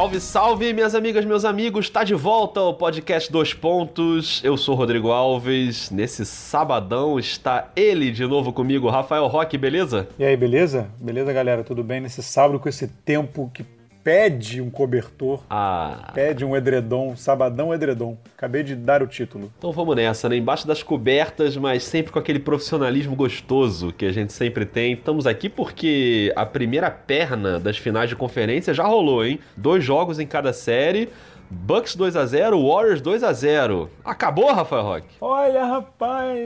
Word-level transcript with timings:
Salve, 0.00 0.18
salve, 0.18 0.72
minhas 0.72 0.94
amigas, 0.94 1.26
meus 1.26 1.44
amigos! 1.44 1.84
Está 1.84 2.02
de 2.02 2.14
volta 2.14 2.58
o 2.62 2.72
podcast 2.72 3.30
Dois 3.30 3.52
Pontos. 3.52 4.40
Eu 4.42 4.56
sou 4.56 4.74
Rodrigo 4.74 5.10
Alves. 5.10 5.90
Nesse 5.90 6.24
sabadão 6.24 7.18
está 7.18 7.70
ele 7.76 8.10
de 8.10 8.26
novo 8.26 8.50
comigo, 8.50 8.88
Rafael 8.88 9.26
Roque, 9.26 9.58
beleza? 9.58 10.08
E 10.18 10.24
aí, 10.24 10.34
beleza? 10.38 10.88
Beleza, 10.98 11.34
galera? 11.34 11.62
Tudo 11.62 11.84
bem? 11.84 12.00
Nesse 12.00 12.22
sábado 12.22 12.58
com 12.58 12.66
esse 12.66 12.88
tempo 12.88 13.50
que 13.52 13.62
pede 14.02 14.60
um 14.60 14.70
cobertor, 14.70 15.40
Ah. 15.50 16.10
pede 16.14 16.44
um 16.44 16.56
edredom, 16.56 17.14
sabadão 17.16 17.72
edredom. 17.74 18.16
Acabei 18.36 18.62
de 18.62 18.74
dar 18.74 19.02
o 19.02 19.06
título. 19.06 19.52
Então 19.58 19.72
vamos 19.72 19.94
nessa, 19.96 20.28
né? 20.28 20.36
Embaixo 20.36 20.66
das 20.66 20.82
cobertas, 20.82 21.56
mas 21.56 21.84
sempre 21.84 22.12
com 22.12 22.18
aquele 22.18 22.38
profissionalismo 22.38 23.14
gostoso 23.14 23.92
que 23.92 24.06
a 24.06 24.12
gente 24.12 24.32
sempre 24.32 24.64
tem. 24.64 24.92
Estamos 24.94 25.26
aqui 25.26 25.48
porque 25.48 26.32
a 26.36 26.46
primeira 26.46 26.90
perna 26.90 27.58
das 27.60 27.76
finais 27.76 28.08
de 28.08 28.16
conferência 28.16 28.72
já 28.74 28.84
rolou, 28.84 29.24
hein? 29.24 29.38
Dois 29.56 29.84
jogos 29.84 30.18
em 30.18 30.26
cada 30.26 30.52
série. 30.52 31.08
Bucks 31.52 31.96
2 31.96 32.14
a 32.14 32.24
0 32.26 32.64
Warriors 32.64 33.00
2 33.00 33.24
a 33.24 33.32
0 33.32 33.90
Acabou, 34.04 34.52
Rafael 34.52 34.84
Roque? 34.84 35.08
Olha, 35.20 35.64
rapaz, 35.64 36.38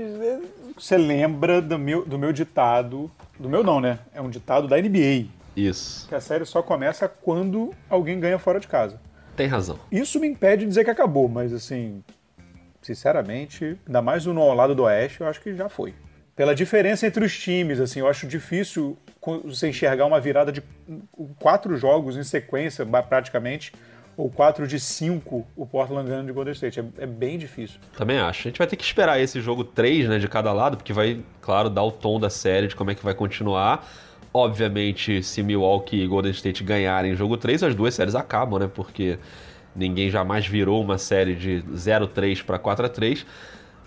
você 0.74 0.96
lembra 0.96 1.60
do 1.60 1.78
meu, 1.78 2.06
do 2.06 2.18
meu 2.18 2.32
ditado, 2.32 3.10
do 3.38 3.46
meu 3.46 3.62
não, 3.62 3.82
né? 3.82 3.98
É 4.14 4.22
um 4.22 4.30
ditado 4.30 4.66
da 4.66 4.78
NBA, 4.80 5.26
Isso. 5.56 6.08
que 6.08 6.14
a 6.14 6.20
série 6.20 6.44
só 6.44 6.62
começa 6.62 7.08
quando 7.08 7.72
alguém 7.88 8.18
ganha 8.18 8.38
fora 8.38 8.58
de 8.58 8.66
casa. 8.66 9.00
Tem 9.36 9.46
razão. 9.46 9.78
Isso 9.90 10.20
me 10.20 10.28
impede 10.28 10.62
de 10.62 10.68
dizer 10.68 10.84
que 10.84 10.90
acabou, 10.90 11.28
mas 11.28 11.52
assim, 11.52 12.02
sinceramente, 12.80 13.78
ainda 13.86 14.02
mais 14.02 14.26
no 14.26 14.52
lado 14.54 14.74
do 14.74 14.84
Oeste, 14.84 15.20
eu 15.20 15.26
acho 15.26 15.40
que 15.40 15.54
já 15.54 15.68
foi. 15.68 15.94
Pela 16.36 16.54
diferença 16.54 17.06
entre 17.06 17.24
os 17.24 17.36
times, 17.38 17.80
assim, 17.80 18.00
eu 18.00 18.08
acho 18.08 18.26
difícil 18.26 18.98
você 19.44 19.68
enxergar 19.68 20.04
uma 20.04 20.20
virada 20.20 20.50
de 20.50 20.62
quatro 21.38 21.76
jogos 21.76 22.16
em 22.16 22.24
sequência, 22.24 22.84
praticamente, 22.84 23.72
ou 24.16 24.30
quatro 24.30 24.66
de 24.66 24.78
cinco 24.78 25.46
o 25.56 25.66
Portland 25.66 26.08
ganhando 26.08 26.26
de 26.26 26.32
Golden 26.32 26.52
State. 26.52 26.80
É, 26.80 26.84
é 26.98 27.06
bem 27.06 27.38
difícil. 27.38 27.78
Também 27.96 28.18
acho. 28.18 28.48
A 28.48 28.50
gente 28.50 28.58
vai 28.58 28.66
ter 28.66 28.76
que 28.76 28.84
esperar 28.84 29.20
esse 29.20 29.40
jogo 29.40 29.64
3, 29.64 30.08
né, 30.08 30.18
de 30.18 30.28
cada 30.28 30.52
lado, 30.52 30.76
porque 30.76 30.92
vai, 30.92 31.20
claro, 31.40 31.70
dar 31.70 31.84
o 31.84 31.92
tom 31.92 32.18
da 32.18 32.30
série, 32.30 32.66
de 32.66 32.76
como 32.76 32.90
é 32.90 32.94
que 32.94 33.04
vai 33.04 33.14
continuar. 33.14 33.88
Obviamente, 34.36 35.22
se 35.22 35.44
Milwaukee 35.44 36.02
e 36.02 36.06
Golden 36.08 36.32
State 36.32 36.64
ganharem 36.64 37.14
jogo 37.14 37.36
3, 37.36 37.62
as 37.62 37.74
duas 37.74 37.94
séries 37.94 38.16
acabam, 38.16 38.58
né? 38.58 38.68
Porque 38.72 39.16
ninguém 39.76 40.10
jamais 40.10 40.44
virou 40.44 40.82
uma 40.82 40.98
série 40.98 41.36
de 41.36 41.62
0-3 41.72 42.44
para 42.44 42.58
4-3. 42.58 43.24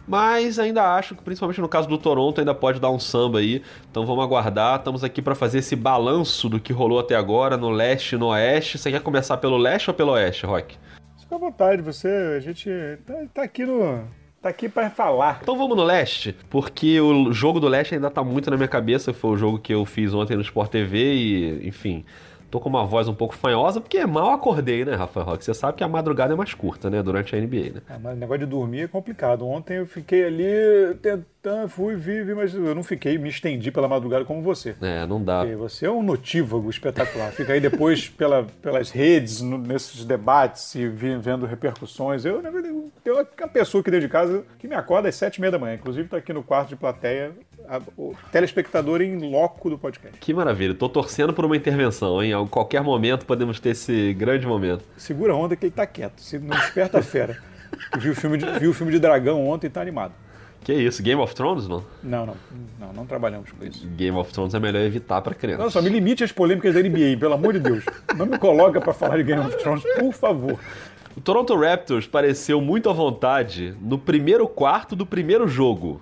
Mas 0.08 0.58
ainda 0.58 0.96
acho 0.96 1.16
que, 1.16 1.22
principalmente 1.22 1.60
no 1.60 1.68
caso 1.68 1.90
do 1.90 1.98
Toronto, 1.98 2.40
ainda 2.40 2.56
pode 2.56 2.80
dar 2.80 2.90
um 2.90 2.98
samba 2.98 3.40
aí. 3.40 3.62
Então 3.92 4.06
vamos 4.06 4.24
aguardar. 4.24 4.78
Estamos 4.78 5.04
aqui 5.04 5.22
para 5.22 5.36
fazer 5.36 5.58
esse 5.58 5.76
balanço 5.76 6.48
do 6.48 6.62
que 6.62 6.72
rolou 6.72 7.00
até 7.00 7.16
agora 7.16 7.58
no 7.58 7.70
leste 7.70 8.16
e 8.16 8.18
no 8.18 8.28
oeste. 8.28 8.78
Você 8.78 8.90
quer 8.90 9.02
começar 9.02 9.36
pelo 9.36 9.58
leste 9.58 9.90
ou 9.90 9.94
pelo 9.94 10.14
oeste, 10.14 10.46
Rock? 10.46 10.78
Fica 11.20 11.36
à 11.36 11.38
vontade, 11.38 11.82
você, 11.82 12.08
a 12.38 12.40
gente 12.40 12.70
tá, 13.06 13.14
tá 13.34 13.44
aqui 13.44 13.66
no. 13.66 14.08
Tá 14.42 14.50
aqui 14.50 14.70
para 14.70 14.90
falar. 14.90 15.40
Então 15.42 15.58
vamos 15.58 15.76
no 15.76 15.84
leste, 15.84 16.36
porque 16.50 17.00
o 17.00 17.32
jogo 17.32 17.60
do 17.60 17.68
leste 17.68 17.96
ainda 17.96 18.10
tá 18.10 18.24
muito 18.24 18.50
na 18.50 18.58
minha 18.58 18.68
cabeça. 18.68 19.14
Foi 19.14 19.32
o 19.32 19.38
jogo 19.38 19.60
que 19.60 19.74
eu 19.74 19.86
fiz 19.86 20.14
ontem 20.14 20.36
no 20.36 20.42
Sport 20.42 20.72
TV 20.72 21.14
e, 21.14 21.68
enfim, 21.68 22.06
tô 22.50 22.60
com 22.60 22.70
uma 22.70 22.86
voz 22.86 23.08
um 23.08 23.14
pouco 23.14 23.36
fanhosa, 23.36 23.80
porque 23.82 24.06
mal 24.06 24.32
acordei, 24.32 24.86
né, 24.86 24.96
Rafael 24.96 25.26
Roque? 25.26 25.44
Você 25.44 25.54
sabe 25.54 25.78
que 25.78 25.84
a 25.84 25.88
madrugada 25.88 26.34
é 26.34 26.36
mais 26.38 26.54
curta, 26.54 26.90
né, 26.90 27.04
durante 27.04 27.36
a 27.36 27.40
NBA, 27.40 27.74
né? 27.76 27.82
É, 27.90 27.98
mas 27.98 28.14
o 28.16 28.20
negócio 28.20 28.40
de 28.40 28.46
dormir 28.46 28.82
é 28.82 28.88
complicado. 28.88 29.46
Ontem 29.48 29.78
eu 29.78 29.86
fiquei 29.86 30.26
ali 30.26 30.96
tentando, 31.02 31.70
fui, 31.70 31.96
vi, 31.96 32.24
vi, 32.24 32.34
mas 32.34 32.54
eu 32.54 32.74
não 32.76 32.84
fiquei, 32.84 33.18
me 33.18 33.30
estendi 33.30 33.72
pela 33.72 33.88
madrugada 33.88 34.26
como 34.26 34.42
você. 34.42 34.76
É, 34.82 35.06
não 35.06 35.24
dá. 35.24 35.42
Porque 35.42 35.56
Você 35.56 35.86
é 35.86 35.92
um 35.92 36.04
notívago 36.04 36.70
espetacular. 36.70 37.32
Fica 37.32 37.54
aí 37.54 37.60
depois 37.60 38.08
pela, 38.10 38.46
pelas 38.62 38.92
redes, 38.92 39.42
no- 39.42 39.58
nesses 39.58 40.04
debates 40.06 40.74
e 40.76 40.88
vendo 40.88 41.46
repercussões. 41.46 42.26
Eu, 42.26 42.42
na 42.42 42.50
verdade, 42.50 42.74
tenho 43.04 43.16
uma 43.18 43.48
pessoa 43.48 43.82
aqui 43.82 43.92
dentro 43.92 44.08
de 44.08 44.12
casa 44.12 44.44
que 44.60 44.68
me 44.68 44.76
acorda 44.76 45.10
às 45.10 45.16
sete 45.16 45.38
e 45.38 45.42
meia 45.42 45.52
da 45.52 45.60
manhã. 45.60 45.76
Inclusive 45.76 46.06
está 46.06 46.18
aqui 46.18 46.32
no 46.34 46.44
quarto 46.44 46.70
de 46.70 46.76
plateia, 46.76 47.32
a- 47.68 47.82
o 47.98 48.14
telespectador 48.32 49.02
em 49.02 49.18
loco 49.32 49.70
do 49.70 49.78
podcast. 49.78 50.18
Que 50.20 50.34
maravilha. 50.34 50.74
Tô 50.74 50.88
torcendo 50.90 51.34
por 51.34 51.46
uma 51.46 51.56
intervenção, 51.58 52.22
hein? 52.24 52.34
A 52.34 52.46
qualquer 52.48 52.82
momento 52.82 53.26
podemos 53.26 53.60
ter 53.60 53.70
esse 53.70 54.14
grande 54.14 54.46
momento. 54.48 54.84
Segura 54.98 55.34
a 55.34 55.36
onda 55.36 55.56
que 55.56 55.66
ele 55.66 55.72
tá 55.74 55.86
quieto. 55.86 56.22
Se 56.22 56.40
não 56.40 56.56
desperta 56.56 57.00
a 57.00 57.04
fera. 57.04 57.38
Viu 58.00 58.14
o 58.14 58.16
filme 58.16 58.38
de, 58.38 58.46
viu 58.60 58.72
o 58.72 58.74
filme 58.74 58.92
de 58.92 59.00
dragão 59.00 59.46
ontem 59.48 59.68
e 59.68 59.70
tá 59.70 59.82
animado. 59.82 60.14
Que 60.64 60.74
isso? 60.74 61.02
Game 61.04 61.22
of 61.22 61.34
Thrones, 61.36 61.68
não? 61.68 61.84
Não, 62.04 62.26
não, 62.26 62.36
não, 62.80 62.94
não 62.94 63.06
trabalhamos 63.06 63.52
com 63.52 63.64
isso. 63.64 63.88
Game 63.90 64.18
of 64.18 64.32
Thrones 64.34 64.54
é 64.54 64.60
melhor 64.60 64.82
evitar 64.82 65.22
pra 65.22 65.34
criança. 65.34 65.64
Não, 65.64 65.70
só 65.70 65.82
me 65.82 65.90
limite 65.90 66.24
às 66.24 66.32
polêmicas 66.32 66.74
da 66.74 66.82
NBA, 66.82 67.18
pelo 67.20 67.34
amor 67.36 67.54
de 67.54 67.60
Deus. 67.60 67.86
Não 68.18 68.26
me 68.26 68.38
coloca 68.38 68.82
pra 68.82 68.94
falar 68.94 69.18
de 69.18 69.24
Game 69.24 69.40
of 69.46 69.56
Thrones, 69.58 69.84
por 70.00 70.12
favor. 70.14 70.60
O 71.16 71.22
Toronto 71.22 71.56
Raptors 71.56 72.06
pareceu 72.06 72.60
muito 72.60 72.90
à 72.90 72.94
vontade 72.94 73.76
no 73.82 73.98
primeiro 73.98 74.48
quarto 74.48 74.96
do 74.96 75.06
primeiro 75.06 75.48
jogo. 75.48 76.02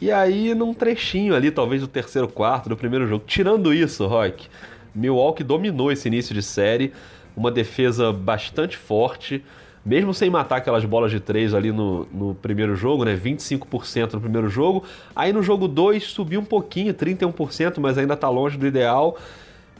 E 0.00 0.10
aí, 0.10 0.54
num 0.54 0.72
trechinho 0.72 1.34
ali, 1.34 1.50
talvez 1.50 1.82
do 1.82 1.88
terceiro 1.88 2.26
quarto 2.26 2.70
do 2.70 2.76
primeiro 2.76 3.06
jogo. 3.06 3.22
Tirando 3.26 3.74
isso, 3.74 4.06
Rock, 4.06 4.48
Milwaukee 4.94 5.44
dominou 5.44 5.92
esse 5.92 6.08
início 6.08 6.34
de 6.34 6.42
série, 6.42 6.92
uma 7.36 7.50
defesa 7.50 8.10
bastante 8.10 8.78
forte, 8.78 9.44
mesmo 9.84 10.14
sem 10.14 10.30
matar 10.30 10.56
aquelas 10.56 10.84
bolas 10.86 11.10
de 11.10 11.20
três 11.20 11.52
ali 11.52 11.70
no, 11.70 12.06
no 12.12 12.34
primeiro 12.34 12.74
jogo, 12.74 13.04
né? 13.04 13.14
25% 13.14 14.14
no 14.14 14.20
primeiro 14.20 14.48
jogo. 14.48 14.84
Aí 15.14 15.32
no 15.32 15.42
jogo 15.42 15.68
2 15.68 16.02
subiu 16.04 16.40
um 16.40 16.44
pouquinho, 16.44 16.94
31%, 16.94 17.78
mas 17.78 17.98
ainda 17.98 18.16
tá 18.16 18.28
longe 18.28 18.56
do 18.56 18.66
ideal. 18.66 19.18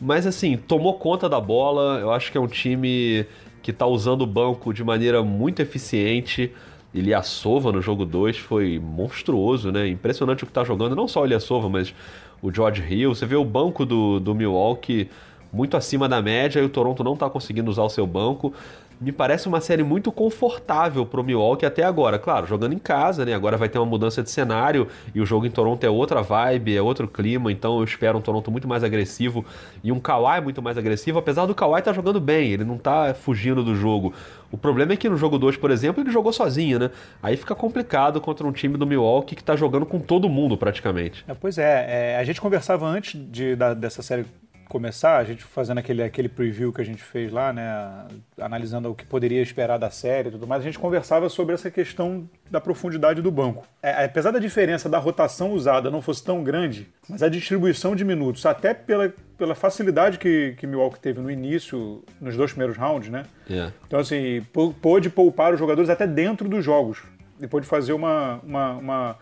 Mas 0.01 0.27
assim, 0.27 0.57
tomou 0.57 0.95
conta 0.95 1.29
da 1.29 1.41
bola. 1.41 1.99
Eu 1.99 2.11
acho 2.11 2.31
que 2.31 2.37
é 2.37 2.41
um 2.41 2.47
time 2.47 3.27
que 3.63 3.73
tá 3.73 3.87
usando 3.87 4.23
o 4.23 4.27
banco 4.27 4.73
de 4.73 4.83
maneira 4.83 5.23
muito 5.23 5.61
eficiente. 5.61 6.53
Ilyasova 6.93 7.71
no 7.71 7.81
jogo 7.81 8.05
2 8.05 8.39
foi 8.39 8.79
monstruoso, 8.79 9.71
né? 9.71 9.89
Impressionante 9.89 10.45
o 10.45 10.47
que 10.47 10.53
tá 10.53 10.65
jogando. 10.65 10.97
Não 10.97 11.07
só 11.07 11.23
o 11.23 11.27
Ilyasova, 11.27 11.69
mas 11.69 11.95
o 12.43 12.53
George 12.53 12.83
Hill. 12.83 13.15
Você 13.15 13.27
vê 13.27 13.37
o 13.37 13.45
banco 13.45 13.87
do, 13.87 14.19
do 14.19 14.35
Milwaukee 14.35 15.09
muito 15.53 15.77
acima 15.77 16.09
da 16.09 16.21
média 16.23 16.61
e 16.61 16.65
o 16.65 16.69
Toronto 16.69 17.03
não 17.03 17.17
tá 17.17 17.29
conseguindo 17.29 17.71
usar 17.71 17.83
o 17.83 17.89
seu 17.89 18.07
banco. 18.07 18.53
Me 19.01 19.13
parece 19.13 19.49
uma 19.49 19.63
série 19.63 19.83
muito 19.83 20.13
confortável 20.13 21.07
pro 21.07 21.25
Milwaukee 21.25 21.65
até 21.65 21.83
agora. 21.83 22.19
Claro, 22.19 22.47
jogando 22.47 22.75
em 22.75 22.79
casa, 22.79 23.25
né? 23.25 23.33
Agora 23.33 23.57
vai 23.57 23.67
ter 23.67 23.79
uma 23.79 23.87
mudança 23.87 24.23
de 24.23 24.31
cenário 24.31 24.89
e 25.15 25.23
o 25.23 25.25
jogo 25.25 25.47
em 25.47 25.51
Toronto 25.51 25.83
é 25.85 25.89
outra 25.89 26.21
vibe, 26.21 26.77
é 26.77 26.83
outro 26.83 27.09
clima, 27.09 27.51
então 27.51 27.79
eu 27.79 27.85
espero 27.85 28.19
um 28.19 28.21
Toronto 28.21 28.51
muito 28.51 28.69
mais 28.69 28.85
agressivo 28.85 29.43
e 29.83 29.91
um 29.91 29.99
Kawhi 29.99 30.43
muito 30.43 30.61
mais 30.61 30.77
agressivo, 30.77 31.19
apesar 31.19 31.47
do 31.47 31.55
Kawhi 31.55 31.79
estar 31.79 31.95
jogando 31.95 32.21
bem, 32.21 32.51
ele 32.53 32.63
não 32.65 32.77
tá 32.77 33.15
fugindo 33.15 33.65
do 33.65 33.75
jogo. 33.75 34.13
O 34.53 34.59
problema 34.59 34.93
é 34.93 34.97
que 34.97 35.09
no 35.09 35.17
jogo 35.17 35.39
2, 35.39 35.57
por 35.57 35.71
exemplo, 35.71 36.03
ele 36.03 36.11
jogou 36.11 36.33
sozinho, 36.33 36.79
né? 36.79 36.91
Aí 37.23 37.39
fica 37.39 37.55
complicado 37.55 38.21
contra 38.21 38.47
um 38.47 38.53
time 38.53 38.77
do 38.77 38.87
Milwaukee 38.87 39.35
que 39.35 39.43
tá 39.45 39.57
jogando 39.57 39.87
com 39.87 39.99
todo 39.99 40.29
mundo 40.29 40.59
praticamente. 40.59 41.25
É, 41.27 41.33
pois 41.33 41.57
é, 41.57 42.13
é, 42.15 42.19
a 42.19 42.25
gente 42.25 42.39
conversava 42.41 42.85
antes 42.87 43.19
de, 43.31 43.57
da- 43.57 43.73
dessa 43.73 44.03
série 44.03 44.27
começar, 44.71 45.19
a 45.19 45.25
gente 45.25 45.43
fazendo 45.43 45.79
aquele, 45.79 46.01
aquele 46.03 46.29
preview 46.29 46.73
que 46.73 46.81
a 46.81 46.85
gente 46.85 47.03
fez 47.03 47.33
lá, 47.33 47.53
né, 47.53 48.07
analisando 48.41 48.89
o 48.89 48.95
que 48.95 49.05
poderia 49.05 49.43
esperar 49.43 49.79
da 49.79 49.91
série 49.91 50.29
e 50.29 50.33
tudo 50.33 50.47
mais, 50.47 50.63
a 50.63 50.65
gente 50.65 50.79
conversava 50.79 51.29
sobre 51.29 51.55
essa 51.55 51.71
questão 51.71 52.31
da 52.49 52.61
profundidade 52.61 53.21
do 53.21 53.31
banco. 53.33 53.67
É, 53.83 54.05
apesar 54.05 54.31
da 54.31 54.39
diferença 54.39 54.89
da 54.89 54.97
rotação 54.99 55.51
usada 55.53 55.91
não 55.91 56.01
fosse 56.01 56.23
tão 56.25 56.45
grande, 56.45 56.89
mas 57.09 57.21
a 57.23 57.29
distribuição 57.29 57.97
de 57.97 58.05
minutos, 58.05 58.47
até 58.47 58.73
pela, 58.73 59.13
pela 59.37 59.57
facilidade 59.57 60.19
que, 60.19 60.55
que 60.57 60.67
Milwaukee 60.69 61.01
teve 61.01 61.21
no 61.21 61.31
início, 61.31 62.05
nos 62.21 62.37
dois 62.37 62.53
primeiros 62.53 62.77
rounds, 62.77 63.09
né, 63.11 63.25
É. 63.51 63.71
então, 63.87 63.99
assim, 63.99 64.41
pô- 64.53 64.73
pôde 64.73 65.11
poupar 65.11 65.53
os 65.53 65.59
jogadores 65.59 65.91
até 65.91 66.07
dentro 66.07 66.49
dos 66.49 66.65
jogos. 66.65 67.03
E 67.43 67.47
pôde 67.49 67.67
fazer 67.67 67.93
uma, 67.95 68.39
uma, 68.45 68.73
uma, 68.75 69.17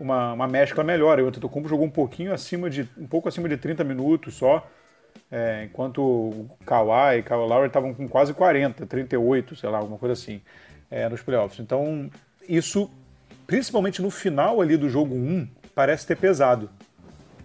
uma, 0.00 0.32
uma 0.32 0.46
mescla 0.48 0.84
melhor. 0.84 1.18
O 1.20 1.26
Antetokounmpo 1.28 1.68
jogou 1.68 1.84
um 1.84 1.90
pouquinho 1.90 2.32
acima 2.32 2.70
de, 2.70 2.88
um 2.96 3.06
pouco 3.08 3.28
acima 3.28 3.48
de 3.48 3.56
30 3.56 3.82
minutos 3.84 4.34
só. 4.34 4.64
É, 5.30 5.64
enquanto 5.64 6.02
o 6.02 6.50
Kawhi 6.64 7.18
e 7.18 7.22
Kyle 7.22 7.46
Lowry 7.46 7.66
estavam 7.66 7.92
com 7.92 8.08
quase 8.08 8.32
40, 8.32 8.86
38, 8.86 9.56
sei 9.56 9.68
lá, 9.68 9.78
alguma 9.78 9.98
coisa 9.98 10.12
assim, 10.12 10.40
é, 10.90 11.08
nos 11.08 11.22
playoffs. 11.22 11.60
Então, 11.60 12.08
isso, 12.48 12.90
principalmente 13.46 14.00
no 14.00 14.10
final 14.10 14.60
ali 14.60 14.76
do 14.76 14.88
jogo 14.88 15.14
1, 15.14 15.48
parece 15.74 16.06
ter 16.06 16.16
pesado. 16.16 16.70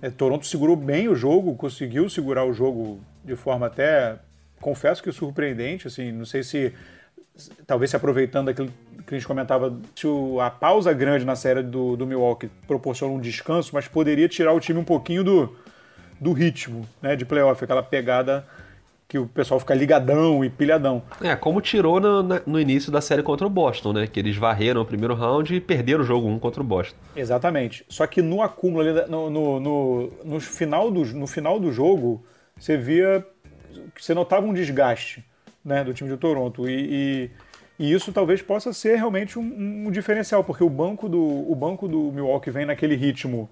É, 0.02 0.10
Toronto 0.10 0.46
segurou 0.46 0.76
bem 0.76 1.08
o 1.08 1.16
jogo, 1.16 1.56
conseguiu 1.56 2.10
segurar 2.10 2.46
o 2.46 2.54
jogo 2.54 3.00
de 3.24 3.36
forma 3.36 3.68
até, 3.68 4.18
confesso 4.60 5.02
que 5.02 5.12
surpreendente, 5.12 5.88
assim, 5.88 6.12
não 6.12 6.26
sei 6.26 6.44
se 6.44 6.74
talvez 7.66 7.90
se 7.90 7.96
aproveitando 7.96 8.48
daquilo 8.48 8.72
que 9.08 9.16
a 9.16 9.18
gente 9.18 9.28
comentava, 9.28 9.76
se 9.96 10.08
a 10.40 10.50
pausa 10.50 10.94
grande 10.94 11.26
na 11.26 11.36
série 11.36 11.64
do, 11.64 11.96
do 11.96 12.06
Milwaukee 12.06 12.50
proporciona 12.68 13.14
um 13.14 13.20
descanso, 13.20 13.72
mas 13.74 13.88
poderia 13.88 14.28
tirar 14.28 14.54
o 14.54 14.60
time 14.60 14.80
um 14.80 14.84
pouquinho 14.84 15.24
do, 15.24 15.56
do 16.22 16.32
ritmo 16.32 16.88
né, 17.02 17.16
de 17.16 17.26
playoff, 17.26 17.62
aquela 17.64 17.84
pegada 17.84 18.46
que 19.08 19.18
o 19.18 19.28
pessoal 19.28 19.60
fica 19.60 19.74
ligadão 19.74 20.46
e 20.46 20.50
pilhadão. 20.50 21.04
É, 21.22 21.36
como 21.36 21.60
tirou 21.60 22.00
no, 22.00 22.24
no 22.24 22.58
início 22.58 22.90
da 22.90 23.02
série 23.02 23.22
contra 23.22 23.46
o 23.46 23.50
Boston, 23.50 23.92
né? 23.92 24.08
Que 24.08 24.22
eles 24.22 24.38
varreram 24.38 24.82
o 24.82 24.86
primeiro 24.86 25.14
round 25.14 25.54
e 25.54 25.60
perderam 25.60 26.00
o 26.00 26.06
jogo 26.06 26.30
1 26.30 26.40
contra 26.40 26.62
o 26.62 26.64
Boston. 26.64 26.96
Exatamente. 27.14 27.84
Só 27.90 28.08
que 28.08 28.22
no 28.22 28.42
acúmulo, 28.42 28.88
ali, 28.88 29.10
no, 29.10 29.30
no, 29.30 29.60
no, 29.60 30.14
no 30.24 30.40
final 30.40 30.90
do, 30.90 31.04
no 31.04 31.28
final 31.28 31.60
do 31.60 31.74
jogo, 31.74 32.24
você 32.58 32.78
via 32.78 33.26
você 34.00 34.14
notava 34.14 34.46
um 34.46 34.54
desgaste. 34.54 35.24
né, 35.64 35.84
do 35.84 35.94
time 35.94 36.10
de 36.10 36.18
Toronto. 36.18 36.68
E, 36.68 37.30
e, 37.80 37.86
e 37.88 37.94
isso 37.94 38.12
talvez 38.12 38.42
possa 38.42 38.74
ser 38.74 38.96
realmente 38.96 39.38
um, 39.38 39.88
um, 39.88 39.92
diferencial, 39.92 40.44
porque 40.44 40.64
o 40.64 40.70
banco, 40.70 41.08
do, 41.08 41.22
o 41.22 41.56
banco 41.56 41.88
do 41.88 42.12
Milwaukee 42.12 42.50
vem 42.50 42.66
naquele 42.66 42.96
ritmo 42.96 43.50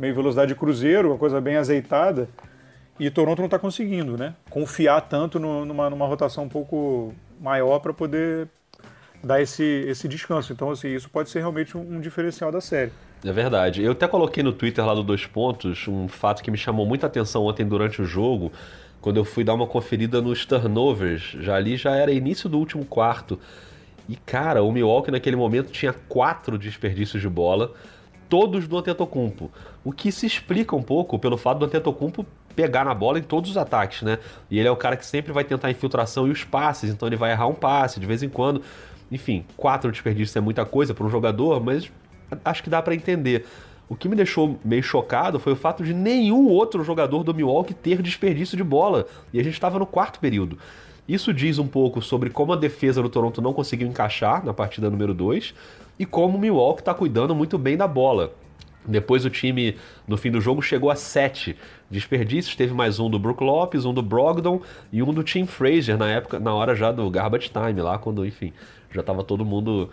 meio 0.00 0.14
velocidade 0.14 0.48
de 0.48 0.58
cruzeiro, 0.58 1.10
uma 1.10 1.18
coisa 1.18 1.42
bem 1.42 1.56
azeitada, 1.56 2.26
e 2.98 3.10
Toronto 3.10 3.38
não 3.38 3.44
está 3.44 3.58
conseguindo, 3.58 4.16
né? 4.16 4.34
Confiar 4.48 5.02
tanto 5.02 5.38
no, 5.38 5.66
numa, 5.66 5.90
numa 5.90 6.06
rotação 6.06 6.44
um 6.44 6.48
pouco 6.48 7.14
maior 7.38 7.80
para 7.80 7.92
poder 7.92 8.48
dar 9.22 9.42
esse, 9.42 9.62
esse 9.62 10.08
descanso. 10.08 10.54
Então, 10.54 10.70
assim, 10.70 10.88
isso 10.88 11.10
pode 11.10 11.28
ser 11.28 11.40
realmente 11.40 11.76
um, 11.76 11.96
um, 11.96 12.00
diferencial 12.00 12.50
da 12.50 12.62
série. 12.62 12.92
É 13.22 13.30
verdade. 13.30 13.82
Eu 13.82 13.92
até 13.92 14.08
coloquei 14.08 14.42
no 14.42 14.54
Twitter 14.54 14.84
lá 14.84 14.94
do 14.94 15.02
Dois 15.02 15.26
Pontos 15.26 15.86
um 15.86 16.08
fato 16.08 16.42
que 16.42 16.50
me 16.50 16.56
chamou 16.56 16.86
muita 16.86 17.06
atenção 17.06 17.44
ontem 17.44 17.66
durante 17.66 18.00
o 18.00 18.06
jogo, 18.06 18.50
quando 19.02 19.18
eu 19.18 19.24
fui 19.24 19.44
dar 19.44 19.52
uma 19.52 19.66
conferida 19.66 20.22
nos 20.22 20.46
turnovers. 20.46 21.36
Já 21.40 21.56
ali 21.56 21.76
já 21.76 21.94
era 21.94 22.10
início 22.10 22.48
do 22.48 22.58
último 22.58 22.86
quarto. 22.86 23.38
E, 24.08 24.16
cara, 24.16 24.62
o 24.62 24.72
Milwaukee 24.72 25.10
naquele 25.10 25.36
momento 25.36 25.70
tinha 25.70 25.92
quatro 25.92 26.58
desperdícios 26.58 27.20
de 27.20 27.28
bola, 27.28 27.74
todos 28.30 28.66
do 28.66 28.78
Antetokounmpo. 28.78 29.50
O 29.84 29.92
que 29.92 30.10
se 30.10 30.24
explica 30.24 30.74
um 30.74 30.82
pouco 30.82 31.18
pelo 31.18 31.36
fato 31.36 31.58
do 31.58 31.64
Antetokounmpo 31.66 32.24
pegar 32.54 32.84
na 32.84 32.94
bola 32.94 33.18
em 33.18 33.22
todos 33.22 33.50
os 33.50 33.56
ataques, 33.56 34.02
né? 34.02 34.18
E 34.50 34.58
ele 34.58 34.68
é 34.68 34.70
o 34.70 34.76
cara 34.76 34.96
que 34.96 35.04
sempre 35.04 35.32
vai 35.32 35.44
tentar 35.44 35.68
a 35.68 35.70
infiltração 35.70 36.26
e 36.28 36.30
os 36.30 36.44
passes, 36.44 36.90
então 36.90 37.08
ele 37.08 37.16
vai 37.16 37.32
errar 37.32 37.48
um 37.48 37.54
passe 37.54 37.98
de 37.98 38.06
vez 38.06 38.22
em 38.22 38.28
quando. 38.28 38.62
Enfim, 39.10 39.44
quatro 39.56 39.90
desperdícios 39.90 40.34
é 40.36 40.40
muita 40.40 40.64
coisa 40.64 40.94
para 40.94 41.04
um 41.04 41.10
jogador, 41.10 41.62
mas 41.62 41.90
acho 42.44 42.62
que 42.62 42.70
dá 42.70 42.80
para 42.80 42.94
entender. 42.94 43.44
O 43.88 43.96
que 43.96 44.08
me 44.08 44.14
deixou 44.14 44.56
meio 44.64 44.84
chocado 44.84 45.40
foi 45.40 45.52
o 45.52 45.56
fato 45.56 45.82
de 45.82 45.92
nenhum 45.92 46.46
outro 46.46 46.84
jogador 46.84 47.24
do 47.24 47.34
Milwaukee 47.34 47.74
ter 47.74 48.00
desperdício 48.00 48.56
de 48.56 48.62
bola. 48.62 49.06
E 49.32 49.40
a 49.40 49.42
gente 49.42 49.54
estava 49.54 49.80
no 49.80 49.86
quarto 49.86 50.20
período. 50.20 50.56
Isso 51.10 51.34
diz 51.34 51.58
um 51.58 51.66
pouco 51.66 52.00
sobre 52.00 52.30
como 52.30 52.52
a 52.52 52.56
defesa 52.56 53.02
do 53.02 53.08
Toronto 53.08 53.42
não 53.42 53.52
conseguiu 53.52 53.88
encaixar 53.88 54.44
na 54.44 54.54
partida 54.54 54.88
número 54.88 55.12
2 55.12 55.52
e 55.98 56.06
como 56.06 56.38
o 56.38 56.40
Milwaukee 56.40 56.82
está 56.82 56.94
cuidando 56.94 57.34
muito 57.34 57.58
bem 57.58 57.76
da 57.76 57.88
bola. 57.88 58.32
Depois 58.86 59.24
o 59.24 59.30
time, 59.30 59.76
no 60.06 60.16
fim 60.16 60.30
do 60.30 60.40
jogo, 60.40 60.62
chegou 60.62 60.88
a 60.88 60.94
sete 60.94 61.56
desperdícios. 61.90 62.54
Teve 62.54 62.72
mais 62.72 63.00
um 63.00 63.10
do 63.10 63.18
Brook 63.18 63.42
Lopes, 63.42 63.84
um 63.84 63.92
do 63.92 64.02
Brogdon 64.02 64.62
e 64.92 65.02
um 65.02 65.12
do 65.12 65.24
Tim 65.24 65.46
Frazier 65.46 65.98
na 65.98 66.08
época, 66.08 66.38
na 66.38 66.54
hora 66.54 66.76
já 66.76 66.92
do 66.92 67.10
Garbage 67.10 67.50
Time, 67.50 67.82
lá 67.82 67.98
quando, 67.98 68.24
enfim, 68.24 68.52
já 68.92 69.00
estava 69.00 69.24
todo 69.24 69.44
mundo, 69.44 69.90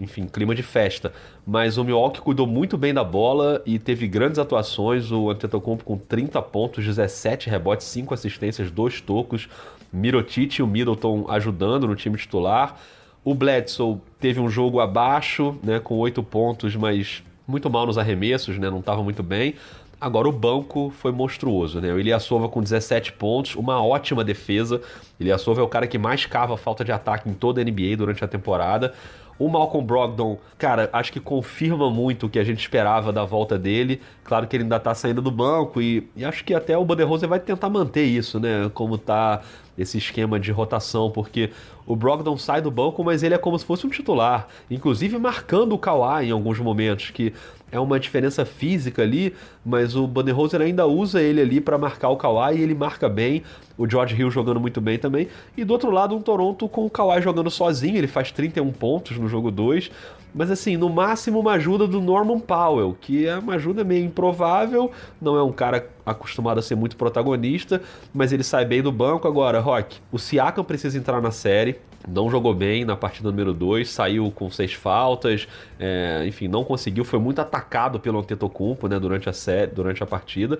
enfim, 0.00 0.26
clima 0.26 0.54
de 0.54 0.62
festa. 0.62 1.12
Mas 1.46 1.76
o 1.76 1.84
Milwaukee 1.84 2.22
cuidou 2.22 2.46
muito 2.46 2.78
bem 2.78 2.94
da 2.94 3.04
bola 3.04 3.62
e 3.66 3.78
teve 3.78 4.08
grandes 4.08 4.38
atuações. 4.38 5.12
O 5.12 5.28
Antetokounmpo 5.28 5.84
com 5.84 5.98
30 5.98 6.40
pontos, 6.40 6.82
17 6.82 7.50
rebotes, 7.50 7.86
5 7.86 8.14
assistências, 8.14 8.70
2 8.70 9.02
tocos. 9.02 9.46
Mirotic 9.94 10.58
e 10.58 10.62
o 10.62 10.66
Middleton 10.66 11.26
ajudando 11.28 11.86
no 11.86 11.94
time 11.94 12.16
titular. 12.16 12.76
O 13.24 13.34
Bledsoe 13.34 13.98
teve 14.20 14.40
um 14.40 14.50
jogo 14.50 14.80
abaixo, 14.80 15.56
né, 15.62 15.80
com 15.80 15.96
8 15.96 16.22
pontos, 16.22 16.76
mas 16.76 17.22
muito 17.46 17.70
mal 17.70 17.86
nos 17.86 17.96
arremessos, 17.96 18.58
né? 18.58 18.68
Não 18.68 18.80
estava 18.80 19.02
muito 19.02 19.22
bem. 19.22 19.54
Agora 20.00 20.28
o 20.28 20.32
banco 20.32 20.92
foi 20.98 21.12
monstruoso, 21.12 21.80
né? 21.80 21.92
O 21.92 21.98
Ilyasova 21.98 22.48
com 22.48 22.62
17 22.62 23.12
pontos, 23.12 23.54
uma 23.54 23.82
ótima 23.82 24.22
defesa. 24.22 24.82
Ilyasova 25.18 25.60
é 25.60 25.64
o 25.64 25.68
cara 25.68 25.86
que 25.86 25.96
mais 25.96 26.26
cava 26.26 26.56
falta 26.56 26.84
de 26.84 26.92
ataque 26.92 27.28
em 27.28 27.32
toda 27.32 27.60
a 27.60 27.64
NBA 27.64 27.96
durante 27.96 28.22
a 28.22 28.28
temporada. 28.28 28.92
O 29.38 29.48
Malcolm 29.48 29.84
Brogdon, 29.84 30.38
cara, 30.56 30.88
acho 30.92 31.12
que 31.12 31.18
confirma 31.18 31.90
muito 31.90 32.26
o 32.26 32.28
que 32.28 32.38
a 32.38 32.44
gente 32.44 32.60
esperava 32.60 33.12
da 33.12 33.24
volta 33.24 33.58
dele. 33.58 34.00
Claro 34.22 34.46
que 34.46 34.56
ele 34.56 34.64
ainda 34.64 34.78
tá 34.78 34.94
saindo 34.94 35.20
do 35.20 35.30
banco 35.30 35.80
e, 35.80 36.08
e 36.14 36.24
acho 36.24 36.44
que 36.44 36.54
até 36.54 36.76
o 36.78 36.84
Budenholzer 36.84 37.28
vai 37.28 37.40
tentar 37.40 37.68
manter 37.68 38.04
isso, 38.04 38.38
né? 38.38 38.70
Como 38.74 38.96
tá 38.96 39.42
esse 39.76 39.98
esquema 39.98 40.38
de 40.38 40.50
rotação, 40.52 41.10
porque 41.10 41.50
o 41.86 41.94
Brogdon 41.96 42.36
sai 42.36 42.62
do 42.62 42.70
banco, 42.70 43.02
mas 43.02 43.22
ele 43.22 43.34
é 43.34 43.38
como 43.38 43.58
se 43.58 43.64
fosse 43.64 43.86
um 43.86 43.90
titular, 43.90 44.48
inclusive 44.70 45.18
marcando 45.18 45.72
o 45.72 45.78
Kawhi 45.78 46.28
em 46.28 46.30
alguns 46.30 46.58
momentos, 46.58 47.10
que 47.10 47.32
é 47.74 47.80
uma 47.80 47.98
diferença 47.98 48.44
física 48.44 49.02
ali, 49.02 49.34
mas 49.66 49.96
o 49.96 50.06
Budenholzer 50.06 50.60
ainda 50.60 50.86
usa 50.86 51.20
ele 51.20 51.40
ali 51.40 51.60
para 51.60 51.76
marcar 51.76 52.08
o 52.08 52.16
Kawhi 52.16 52.56
e 52.56 52.62
ele 52.62 52.74
marca 52.74 53.08
bem. 53.08 53.42
O 53.76 53.90
George 53.90 54.14
Hill 54.14 54.30
jogando 54.30 54.60
muito 54.60 54.80
bem 54.80 54.96
também. 54.96 55.26
E 55.56 55.64
do 55.64 55.72
outro 55.72 55.90
lado, 55.90 56.14
um 56.14 56.22
Toronto 56.22 56.68
com 56.68 56.86
o 56.86 56.90
Kawhi 56.90 57.20
jogando 57.20 57.50
sozinho, 57.50 57.96
ele 57.96 58.06
faz 58.06 58.30
31 58.30 58.70
pontos 58.70 59.18
no 59.18 59.28
jogo 59.28 59.50
2. 59.50 59.90
Mas 60.34 60.50
assim, 60.50 60.76
no 60.76 60.90
máximo 60.90 61.38
uma 61.38 61.52
ajuda 61.52 61.86
do 61.86 62.00
Norman 62.00 62.40
Powell, 62.40 62.96
que 63.00 63.26
é 63.26 63.38
uma 63.38 63.54
ajuda 63.54 63.84
meio 63.84 64.04
improvável, 64.04 64.90
não 65.20 65.36
é 65.36 65.42
um 65.42 65.52
cara 65.52 65.88
acostumado 66.04 66.58
a 66.58 66.62
ser 66.62 66.74
muito 66.74 66.96
protagonista, 66.96 67.80
mas 68.12 68.32
ele 68.32 68.42
sai 68.42 68.64
bem 68.64 68.82
do 68.82 68.90
banco. 68.90 69.28
Agora, 69.28 69.60
Rock, 69.60 69.98
o 70.10 70.18
Siakam 70.18 70.64
precisa 70.64 70.98
entrar 70.98 71.22
na 71.22 71.30
série, 71.30 71.78
não 72.06 72.28
jogou 72.28 72.52
bem 72.52 72.84
na 72.84 72.96
partida 72.96 73.30
número 73.30 73.54
2, 73.54 73.88
saiu 73.88 74.30
com 74.30 74.50
seis 74.50 74.72
faltas, 74.72 75.46
é, 75.78 76.24
enfim, 76.26 76.48
não 76.48 76.64
conseguiu, 76.64 77.04
foi 77.04 77.18
muito 77.18 77.40
atacado 77.40 78.00
pelo 78.00 78.18
Antetokounmpo 78.18 78.88
né, 78.88 78.98
durante, 78.98 79.28
a 79.28 79.32
série, 79.32 79.70
durante 79.70 80.02
a 80.02 80.06
partida. 80.06 80.58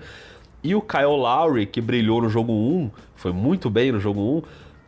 E 0.63 0.73
o 0.73 0.81
Kyle 0.81 1.05
Lowry, 1.05 1.67
que 1.67 1.79
brilhou 1.79 2.21
no 2.21 2.29
jogo 2.29 2.51
1, 2.51 2.89
foi 3.15 3.31
muito 3.31 3.69
bem 3.69 3.91
no 3.91 3.99
jogo 3.99 4.19
1, 4.19 4.41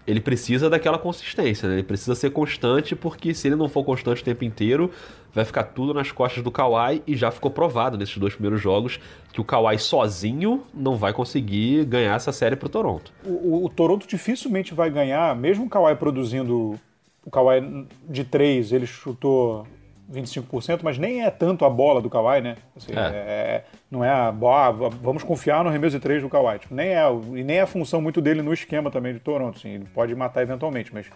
ele 0.08 0.22
precisa 0.22 0.70
daquela 0.70 0.98
consistência, 0.98 1.68
né? 1.68 1.76
Ele 1.76 1.84
precisa 1.84 2.16
ser 2.16 2.32
constante, 2.32 2.96
porque 2.96 3.34
se 3.34 3.50
ele 3.50 3.58
não 3.58 3.68
for 3.68 3.84
constante 3.84 4.22
o 4.22 4.26
tempo 4.26 4.46
inteiro, 4.46 4.90
vai 5.34 5.44
ficar 5.44 5.64
tudo 5.64 5.94
nas 5.94 6.12
costas 6.12 6.42
do 6.42 6.50
Kawhi 6.50 7.04
e 7.06 7.16
já 7.16 7.30
ficou 7.30 7.52
provado 7.52 7.98
nesses 7.98 8.18
dois 8.18 8.34
primeiros 8.34 8.62
jogos 8.62 9.00
que 9.34 9.42
o 9.42 9.44
Kawhi 9.44 9.78
sozinho 9.78 10.64
não 10.74 10.96
vai 10.96 11.12
conseguir 11.12 11.84
ganhar 11.86 12.16
essa 12.16 12.32
série 12.32 12.56
Toronto. 12.56 13.12
O, 13.26 13.58
o, 13.58 13.66
o 13.66 13.70
Toronto 13.70 14.08
dificilmente 14.08 14.74
vai 14.74 14.90
ganhar, 14.90 15.36
mesmo 15.36 15.66
o 15.66 15.70
Kawhi 15.70 15.96
produzindo 15.96 16.80
o 17.26 17.30
Kawhi 17.30 17.86
de 18.08 18.24
três, 18.24 18.72
ele 18.72 18.88
chutou 18.88 19.68
25%, 20.12 20.80
mas 20.84 20.98
nem 20.98 21.24
é 21.24 21.30
tanto 21.30 21.66
a 21.66 21.70
bola 21.70 22.02
do 22.02 22.10
Kawhi, 22.10 22.42
né? 22.42 22.56
Assim, 22.76 22.94
é. 22.94 23.00
É, 23.00 23.64
não 23.92 24.04
é 24.04 24.10
a 24.10 24.28
ah, 24.30 24.72
vamos 24.72 25.24
confiar 25.24 25.64
no 25.64 25.70
arremesso 25.70 25.98
de 25.98 26.02
três 26.02 26.22
do 26.22 26.30
Kawhi. 26.30 26.60
Tipo, 26.60 26.74
nem 26.74 26.90
é, 26.90 27.04
e 27.36 27.44
nem 27.44 27.58
é 27.58 27.62
a 27.62 27.68
função 27.68 28.02
muito 28.02 28.22
dele 28.22 28.42
no 28.42 28.54
esquema 28.54 28.90
também 28.90 29.14
de 29.14 29.20
Toronto. 29.20 29.58
Assim, 29.58 29.70
ele 29.70 29.86
pode 29.94 30.16
matar 30.16 30.42
eventualmente, 30.42 30.94
mas 30.94 31.08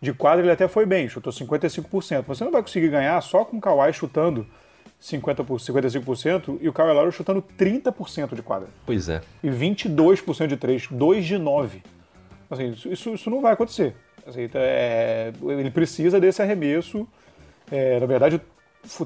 de 0.00 0.12
quadra 0.12 0.44
ele 0.44 0.52
até 0.52 0.68
foi 0.68 0.86
bem, 0.86 1.08
chutou 1.08 1.32
55%. 1.32 2.22
Você 2.22 2.44
não 2.44 2.52
vai 2.52 2.62
conseguir 2.62 2.88
ganhar 2.88 3.20
só 3.20 3.44
com 3.44 3.56
o 3.56 3.60
Kawhi 3.60 3.92
chutando 3.92 4.46
50 5.00 5.44
55% 5.44 6.58
e 6.60 6.68
o 6.68 6.72
Kawhi 6.72 6.92
Lowry 6.92 7.12
chutando 7.12 7.42
30% 7.58 8.34
de 8.34 8.42
quadra. 8.42 8.68
Pois 8.84 9.08
é. 9.08 9.20
E 9.42 9.48
22% 9.48 10.46
de 10.46 10.56
três, 10.56 10.86
2 10.88 11.24
de 11.24 11.38
9. 11.38 11.82
Assim, 12.50 12.70
isso, 12.70 13.10
isso 13.10 13.30
não 13.30 13.40
vai 13.40 13.52
acontecer. 13.52 13.94
Assim, 14.26 14.42
então, 14.42 14.60
é, 14.62 15.32
ele 15.42 15.70
precisa 15.70 16.20
desse 16.20 16.42
arremesso 16.42 17.06
é, 17.70 18.00
na 18.00 18.06
verdade, 18.06 18.40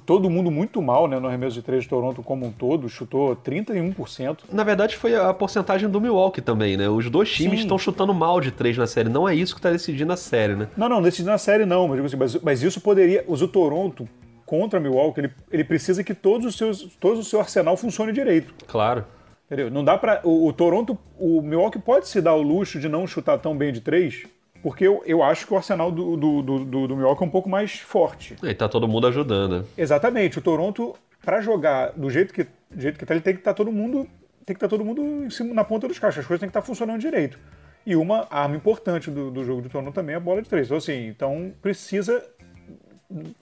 todo 0.05 0.29
mundo 0.31 0.51
muito 0.51 0.81
mal 0.81 1.09
né, 1.09 1.19
no 1.19 1.27
arremesso 1.27 1.55
de 1.55 1.63
três 1.63 1.85
de 1.85 1.89
Toronto 1.89 2.23
como 2.23 2.47
um 2.47 2.53
todo, 2.53 2.89
chutou 2.89 3.35
31%. 3.37 4.41
Na 4.53 4.65
verdade, 4.65 4.97
foi 4.97 5.15
a 5.17 5.33
porcentagem 5.33 5.89
do 5.89 6.01
Milwaukee 6.01 6.41
também, 6.41 6.77
né? 6.77 6.89
Os 6.89 7.09
dois 7.11 7.31
times 7.33 7.61
estão 7.61 7.79
chutando 7.79 8.13
mal 8.13 8.41
de 8.41 8.51
três 8.51 8.77
na 8.77 8.87
série. 8.87 9.09
Não 9.09 9.29
é 9.29 9.35
isso 9.35 9.55
que 9.55 9.59
está 9.59 9.71
decidindo 9.71 10.13
a 10.13 10.17
série, 10.17 10.55
né? 10.55 10.69
Não, 10.77 10.89
não, 10.89 11.03
decidindo 11.03 11.33
a 11.33 11.39
série 11.39 11.65
não, 11.65 11.89
mas, 11.89 12.05
assim, 12.05 12.17
mas, 12.17 12.37
mas 12.37 12.63
isso 12.63 12.81
poderia. 12.81 13.25
O 13.27 13.37
Toronto 13.49 14.09
contra 14.45 14.79
Milwaukee, 14.79 15.21
ele, 15.21 15.31
ele 15.51 15.65
precisa 15.65 16.05
que 16.05 16.15
todos 16.15 16.47
os 16.47 16.57
seus, 16.57 16.83
todo 17.01 17.21
o 17.21 17.25
seu 17.25 17.41
arsenal 17.41 17.77
funcione 17.77 18.13
direito. 18.13 18.55
Claro. 18.67 19.05
Entendeu? 19.47 19.71
Não 19.71 19.83
dá 19.83 19.99
para 19.99 20.21
o, 20.25 20.47
o 20.47 20.53
Toronto, 20.53 20.97
o 21.19 21.41
Milwaukee 21.43 21.79
pode 21.79 22.09
se 22.09 22.21
dar 22.21 22.35
o 22.35 22.43
luxo 22.43 22.79
de 22.79 22.89
não 22.89 23.07
chutar 23.07 23.39
tão 23.39 23.57
bem 23.57 23.73
de 23.73 23.81
três, 23.81 24.27
porque 24.63 24.87
eu, 24.87 25.03
eu 25.05 25.23
acho 25.23 25.47
que 25.47 25.53
o 25.53 25.57
arsenal 25.57 25.91
do, 25.91 26.17
do, 26.17 26.43
do, 26.43 26.65
do, 26.65 26.89
do 26.89 26.97
Milwaukee 26.97 27.23
é 27.23 27.27
um 27.27 27.31
pouco 27.31 27.49
mais 27.49 27.81
forte. 27.81 28.37
E 28.43 28.55
tá 28.55 28.69
todo 28.69 28.87
mundo 28.87 29.07
ajudando. 29.09 29.67
Exatamente. 29.77 30.39
O 30.39 30.43
Toronto, 30.43 30.95
para 31.25 31.41
jogar 31.41 31.93
do 31.93 32.09
jeito 32.09 32.33
que, 32.33 32.45
do 32.71 32.81
jeito 32.81 32.99
que 32.99 33.05
tá, 33.05 33.13
ele 33.13 33.23
tem 33.23 33.35
que 33.35 33.41
estar 33.41 33.53
tá 33.53 33.57
todo 33.57 33.73
mundo 33.73 34.07
tem 34.45 34.55
que 34.55 34.59
estar 34.59 34.69
tá 34.69 34.71
todo 34.71 34.85
mundo 34.85 35.03
em 35.25 35.31
cima, 35.31 35.55
na 35.55 35.65
ponta 35.65 35.89
dos 35.89 35.99
caixas. 35.99 36.21
As 36.21 36.27
coisas 36.27 36.41
têm 36.41 36.49
que 36.49 36.51
estar 36.51 36.61
tá 36.61 36.67
funcionando 36.67 37.01
direito. 37.01 37.39
E 37.85 37.97
uma 37.97 38.27
arma 38.31 38.57
importante 38.57 39.11
do, 39.11 39.31
do 39.31 39.45
jogo 39.45 39.63
de 39.63 39.69
Toronto 39.69 39.93
também 39.93 40.15
é 40.15 40.17
a 40.17 40.21
bola 40.21 40.43
de 40.43 40.49
três. 40.49 40.67
Então, 40.67 40.77
assim, 40.77 41.09
então 41.09 41.53
precisa. 41.61 42.25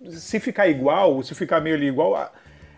Se 0.08 0.40
ficar 0.40 0.68
igual, 0.68 1.22
se 1.22 1.34
ficar 1.34 1.60
meio 1.60 1.76
ali 1.76 1.86
igual, 1.86 2.16
a, 2.16 2.30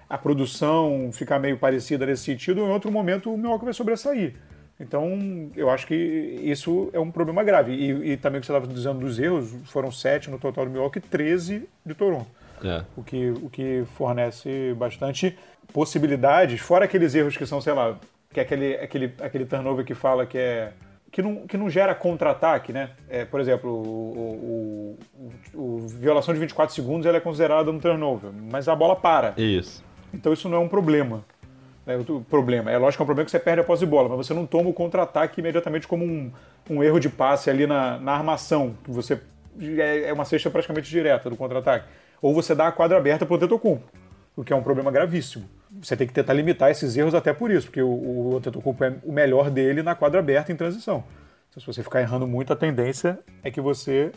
a 0.08 0.18
produção 0.18 1.10
ficar 1.12 1.38
meio 1.38 1.56
parecida 1.56 2.04
nesse 2.04 2.24
sentido, 2.24 2.60
em 2.60 2.70
outro 2.70 2.90
momento 2.90 3.32
o 3.32 3.38
Milwaukee 3.38 3.64
vai 3.64 3.74
sobressair. 3.74 4.34
Então, 4.80 5.50
eu 5.54 5.70
acho 5.70 5.86
que 5.86 5.94
isso 5.94 6.90
é 6.92 6.98
um 6.98 7.10
problema 7.10 7.44
grave. 7.44 7.72
E, 7.72 8.12
e 8.12 8.16
também 8.16 8.38
o 8.38 8.40
que 8.40 8.46
você 8.46 8.52
estava 8.52 8.72
dizendo 8.72 8.98
dos 8.98 9.18
erros, 9.18 9.54
foram 9.66 9.92
sete 9.92 10.30
no 10.30 10.38
total 10.38 10.64
do 10.64 10.70
Milwaukee, 10.70 11.00
13 11.00 11.68
de 11.84 11.94
Toronto. 11.94 12.26
É. 12.64 12.84
O, 12.96 13.02
que, 13.02 13.30
o 13.30 13.50
que 13.50 13.84
fornece 13.96 14.74
bastante 14.76 15.36
possibilidades, 15.72 16.60
fora 16.60 16.84
aqueles 16.84 17.14
erros 17.14 17.36
que 17.36 17.46
são, 17.46 17.60
sei 17.60 17.72
lá, 17.72 17.98
que 18.32 18.40
é 18.40 18.42
aquele, 18.42 18.74
aquele, 18.76 19.14
aquele 19.20 19.44
turnover 19.44 19.84
que 19.84 19.94
fala 19.94 20.26
que 20.26 20.38
é. 20.38 20.72
Que 21.10 21.20
não, 21.20 21.46
que 21.46 21.58
não 21.58 21.68
gera 21.68 21.94
contra-ataque, 21.94 22.72
né? 22.72 22.92
É, 23.06 23.26
por 23.26 23.38
exemplo, 23.38 23.70
o, 23.70 24.96
o, 24.96 24.98
o, 25.52 25.60
o, 25.60 25.78
violação 25.86 26.32
de 26.32 26.40
24 26.40 26.74
segundos 26.74 27.04
ela 27.04 27.18
é 27.18 27.20
considerada 27.20 27.70
um 27.70 27.78
turnover, 27.78 28.30
mas 28.32 28.66
a 28.66 28.74
bola 28.74 28.96
para. 28.96 29.34
Isso. 29.36 29.84
Então 30.14 30.32
isso 30.32 30.48
não 30.48 30.56
é 30.56 30.60
um 30.60 30.68
problema. 30.68 31.22
É 31.86 31.96
o 31.96 32.20
problema. 32.20 32.70
É 32.70 32.78
lógico 32.78 32.98
que 32.98 33.02
é 33.02 33.04
um 33.04 33.06
problema 33.06 33.24
que 33.24 33.30
você 33.30 33.40
perde 33.40 33.60
a 33.60 33.64
posse 33.64 33.84
de 33.84 33.90
bola, 33.90 34.08
mas 34.08 34.26
você 34.26 34.32
não 34.32 34.46
toma 34.46 34.70
o 34.70 34.72
contra-ataque 34.72 35.40
imediatamente 35.40 35.88
como 35.88 36.04
um, 36.04 36.30
um 36.70 36.82
erro 36.82 37.00
de 37.00 37.08
passe 37.08 37.50
ali 37.50 37.66
na, 37.66 37.98
na 37.98 38.12
armação, 38.12 38.76
que 38.84 38.90
você 38.90 39.20
é, 39.60 40.08
é 40.08 40.12
uma 40.12 40.24
cesta 40.24 40.48
praticamente 40.48 40.88
direta 40.88 41.28
do 41.28 41.36
contra-ataque. 41.36 41.86
Ou 42.20 42.32
você 42.32 42.54
dá 42.54 42.68
a 42.68 42.72
quadra 42.72 42.96
aberta 42.96 43.26
para 43.26 43.34
o 43.34 43.38
Tetocumpo, 43.38 43.82
o 44.36 44.44
que 44.44 44.52
é 44.52 44.56
um 44.56 44.62
problema 44.62 44.92
gravíssimo. 44.92 45.48
Você 45.80 45.96
tem 45.96 46.06
que 46.06 46.12
tentar 46.12 46.34
limitar 46.34 46.70
esses 46.70 46.96
erros 46.96 47.14
até 47.14 47.32
por 47.32 47.50
isso, 47.50 47.66
porque 47.66 47.82
o, 47.82 48.34
o 48.34 48.40
Tetocumpo 48.40 48.84
é 48.84 48.94
o 49.02 49.10
melhor 49.10 49.50
dele 49.50 49.82
na 49.82 49.96
quadra 49.96 50.20
aberta 50.20 50.52
em 50.52 50.56
transição. 50.56 51.02
Então, 51.50 51.60
se 51.60 51.66
você 51.66 51.82
ficar 51.82 52.00
errando 52.00 52.26
muito, 52.26 52.52
a 52.52 52.56
tendência 52.56 53.18
é 53.42 53.50
que 53.50 53.60
você 53.60 54.12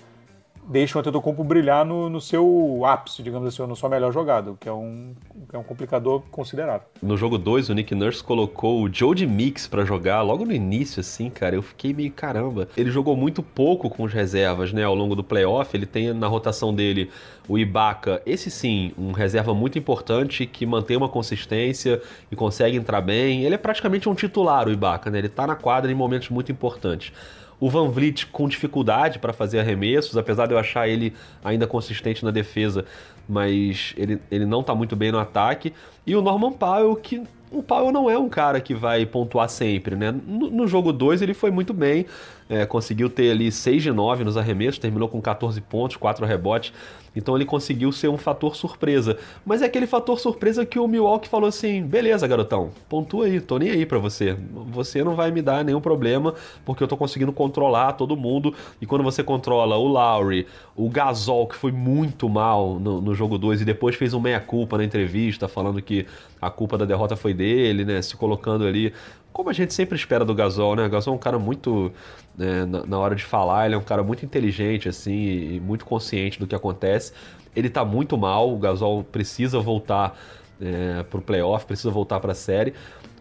deixa 0.67 0.97
o 0.97 1.01
Antetokounmpo 1.01 1.43
brilhar 1.43 1.85
no, 1.85 2.09
no, 2.09 2.19
seu 2.19 2.81
ápice, 2.85 3.21
digamos 3.21 3.47
assim, 3.47 3.67
no 3.67 3.75
sua 3.75 3.89
melhor 3.89 4.11
jogada, 4.11 4.53
que 4.59 4.67
é 4.67 4.73
um, 4.73 5.13
que 5.49 5.55
é 5.55 5.59
um 5.59 5.63
complicador 5.63 6.21
considerável. 6.31 6.87
No 7.01 7.15
jogo 7.15 7.37
2, 7.37 7.69
o 7.69 7.73
Nick 7.73 7.93
Nurse 7.93 8.23
colocou 8.23 8.81
o 8.81 8.93
Joe 8.93 9.15
de 9.15 9.27
Mix 9.27 9.67
para 9.67 9.85
jogar 9.85 10.21
logo 10.21 10.45
no 10.45 10.51
início, 10.51 10.99
assim, 10.99 11.29
cara, 11.29 11.55
eu 11.55 11.61
fiquei 11.61 11.93
meio 11.93 12.11
caramba. 12.11 12.67
Ele 12.75 12.89
jogou 12.89 13.15
muito 13.15 13.43
pouco 13.43 13.89
com 13.89 14.05
as 14.05 14.13
reservas, 14.13 14.73
né, 14.73 14.83
ao 14.83 14.95
longo 14.95 15.15
do 15.15 15.23
playoff, 15.23 15.75
ele 15.75 15.85
tem 15.85 16.13
na 16.13 16.27
rotação 16.27 16.73
dele 16.73 17.09
o 17.47 17.57
Ibaka, 17.59 18.21
esse 18.25 18.49
sim, 18.49 18.91
um 18.97 19.11
reserva 19.11 19.53
muito 19.53 19.77
importante 19.77 20.47
que 20.47 20.65
mantém 20.65 20.97
uma 20.97 21.09
consistência 21.09 22.01
e 22.31 22.35
consegue 22.35 22.75
entrar 22.75 23.01
bem. 23.01 23.43
Ele 23.43 23.53
é 23.53 23.57
praticamente 23.57 24.09
um 24.09 24.15
titular, 24.15 24.67
o 24.67 24.71
Ibaka, 24.71 25.11
né, 25.11 25.19
ele 25.19 25.29
tá 25.29 25.45
na 25.45 25.55
quadra 25.55 25.91
em 25.91 25.95
momentos 25.95 26.29
muito 26.29 26.51
importantes. 26.51 27.13
O 27.59 27.69
Van 27.69 27.89
Vliet 27.89 28.25
com 28.27 28.47
dificuldade 28.47 29.19
para 29.19 29.31
fazer 29.33 29.59
arremessos, 29.59 30.17
apesar 30.17 30.45
de 30.47 30.53
eu 30.53 30.57
achar 30.57 30.87
ele 30.87 31.13
ainda 31.43 31.65
consistente 31.65 32.23
na 32.23 32.31
defesa, 32.31 32.85
mas 33.27 33.93
ele, 33.97 34.19
ele 34.29 34.45
não 34.45 34.61
está 34.61 34.75
muito 34.75 34.95
bem 34.95 35.11
no 35.11 35.19
ataque. 35.19 35.73
E 36.05 36.15
o 36.15 36.21
Norman 36.21 36.51
Powell, 36.51 36.95
que 36.95 37.23
o 37.51 37.63
Powell 37.63 37.91
não 37.91 38.09
é 38.09 38.17
um 38.17 38.27
cara 38.27 38.59
que 38.59 38.73
vai 38.73 39.05
pontuar 39.05 39.49
sempre, 39.49 39.95
né? 39.95 40.11
No, 40.11 40.49
no 40.49 40.67
jogo 40.67 40.91
2 40.91 41.21
ele 41.21 41.33
foi 41.33 41.51
muito 41.51 41.73
bem, 41.73 42.05
é, 42.47 42.65
conseguiu 42.65 43.09
ter 43.09 43.31
ali 43.31 43.51
6 43.51 43.83
de 43.83 43.91
9 43.91 44.23
nos 44.23 44.37
arremessos, 44.37 44.77
terminou 44.77 45.09
com 45.09 45.21
14 45.21 45.59
pontos, 45.61 45.97
4 45.97 46.25
rebotes. 46.25 46.71
Então 47.15 47.35
ele 47.35 47.45
conseguiu 47.45 47.91
ser 47.91 48.09
um 48.09 48.17
fator 48.17 48.55
surpresa. 48.55 49.17
Mas 49.45 49.61
é 49.61 49.65
aquele 49.65 49.87
fator 49.87 50.19
surpresa 50.19 50.65
que 50.65 50.77
o 50.77 50.87
Milwaukee 50.87 51.29
falou 51.29 51.47
assim: 51.47 51.81
beleza, 51.81 52.27
garotão, 52.27 52.71
pontua 52.89 53.25
aí, 53.25 53.39
tô 53.39 53.57
nem 53.57 53.71
aí 53.71 53.85
pra 53.85 53.97
você. 53.97 54.37
Você 54.71 55.03
não 55.03 55.15
vai 55.15 55.31
me 55.31 55.41
dar 55.41 55.63
nenhum 55.63 55.79
problema, 55.79 56.33
porque 56.65 56.83
eu 56.83 56.87
tô 56.87 56.97
conseguindo 56.97 57.31
controlar 57.31 57.93
todo 57.93 58.17
mundo. 58.17 58.53
E 58.81 58.85
quando 58.85 59.03
você 59.03 59.23
controla 59.23 59.77
o 59.77 59.87
Lowry, 59.87 60.45
o 60.75 60.89
Gasol, 60.89 61.47
que 61.47 61.55
foi 61.55 61.71
muito 61.71 62.27
mal 62.27 62.77
no, 62.79 62.99
no 62.99 63.15
jogo 63.15 63.37
2 63.37 63.61
e 63.61 63.65
depois 63.65 63.95
fez 63.95 64.13
um 64.13 64.19
meia-culpa 64.19 64.77
na 64.77 64.83
entrevista, 64.83 65.47
falando 65.47 65.81
que 65.81 66.05
a 66.41 66.49
culpa 66.49 66.77
da 66.77 66.85
derrota 66.85 67.15
foi 67.15 67.33
dele, 67.33 67.85
né? 67.85 68.01
Se 68.01 68.17
colocando 68.17 68.65
ali 68.65 68.93
como 69.35 69.49
a 69.49 69.53
gente 69.53 69.73
sempre 69.73 69.97
espera 69.97 70.23
do 70.23 70.33
Gasol, 70.33 70.77
né? 70.77 70.85
O 70.85 70.89
Gasol 70.89 71.13
é 71.13 71.17
um 71.17 71.19
cara 71.19 71.37
muito. 71.37 71.91
Né, 72.37 72.63
na, 72.63 72.85
na, 72.85 72.97
hora 72.97 73.13
de 73.13 73.23
falar, 73.23 73.65
ele 73.65 73.75
é 73.75 73.77
um 73.77 73.83
cara 73.83 74.01
muito 74.01 74.25
inteligente, 74.25 74.87
assim, 74.87 75.11
e 75.11 75.59
muito 75.59 75.85
consciente 75.85 76.39
do 76.39 76.47
que 76.47 76.55
acontece. 76.55 77.11
Ele 77.53 77.69
tá 77.69 77.83
muito 77.83 78.17
mal, 78.17 78.53
o 78.53 78.57
Gasol 78.57 79.03
precisa 79.03 79.59
voltar 79.59 80.17
é, 80.61 81.03
pro 81.03 81.19
playoff, 81.19 81.65
precisa 81.65 81.91
voltar 81.91 82.21
pra 82.21 82.33
série. 82.33 82.73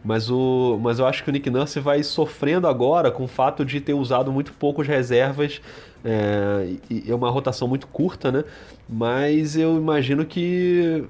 Mas, 0.04 0.30
o, 0.30 0.78
mas 0.80 1.00
eu 1.00 1.06
acho 1.06 1.24
que 1.24 1.30
o 1.30 1.32
Nick 1.32 1.50
Nurse 1.50 1.80
vai 1.80 2.00
sofrendo 2.04 2.68
agora 2.68 3.10
com 3.10 3.24
o 3.24 3.28
fato 3.28 3.64
de 3.64 3.80
ter 3.80 3.94
usado 3.94 4.30
muito 4.30 4.52
poucos 4.52 4.86
reservas. 4.86 5.60
É, 6.04 6.76
e 6.88 7.10
é 7.10 7.14
uma 7.14 7.28
rotação 7.28 7.66
muito 7.66 7.88
curta, 7.88 8.30
né? 8.30 8.44
Mas 8.88 9.56
eu 9.56 9.76
imagino 9.76 10.24
que 10.24 11.08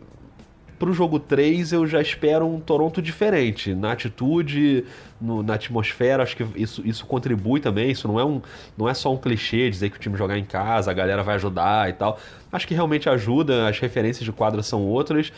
para 0.84 0.90
o 0.90 0.94
jogo 0.94 1.18
3 1.18 1.72
eu 1.72 1.86
já 1.86 1.98
espero 2.02 2.46
um 2.46 2.60
Toronto 2.60 3.00
diferente. 3.00 3.74
Na 3.74 3.92
atitude, 3.92 4.84
no, 5.18 5.42
na 5.42 5.54
atmosfera, 5.54 6.22
acho 6.22 6.36
que 6.36 6.46
isso, 6.54 6.82
isso 6.84 7.06
contribui 7.06 7.58
também. 7.58 7.90
Isso 7.90 8.06
não 8.06 8.20
é, 8.20 8.24
um, 8.24 8.42
não 8.76 8.86
é 8.86 8.92
só 8.92 9.10
um 9.10 9.16
clichê 9.16 9.70
dizer 9.70 9.88
que 9.88 9.96
o 9.96 9.98
time 9.98 10.14
jogar 10.14 10.36
em 10.36 10.44
casa, 10.44 10.90
a 10.90 10.94
galera 10.94 11.22
vai 11.22 11.36
ajudar 11.36 11.88
e 11.88 11.94
tal. 11.94 12.18
Acho 12.52 12.68
que 12.68 12.74
realmente 12.74 13.08
ajuda, 13.08 13.66
as 13.66 13.78
referências 13.78 14.26
de 14.26 14.30
quadra 14.30 14.62
são 14.62 14.82
outras. 14.82 15.32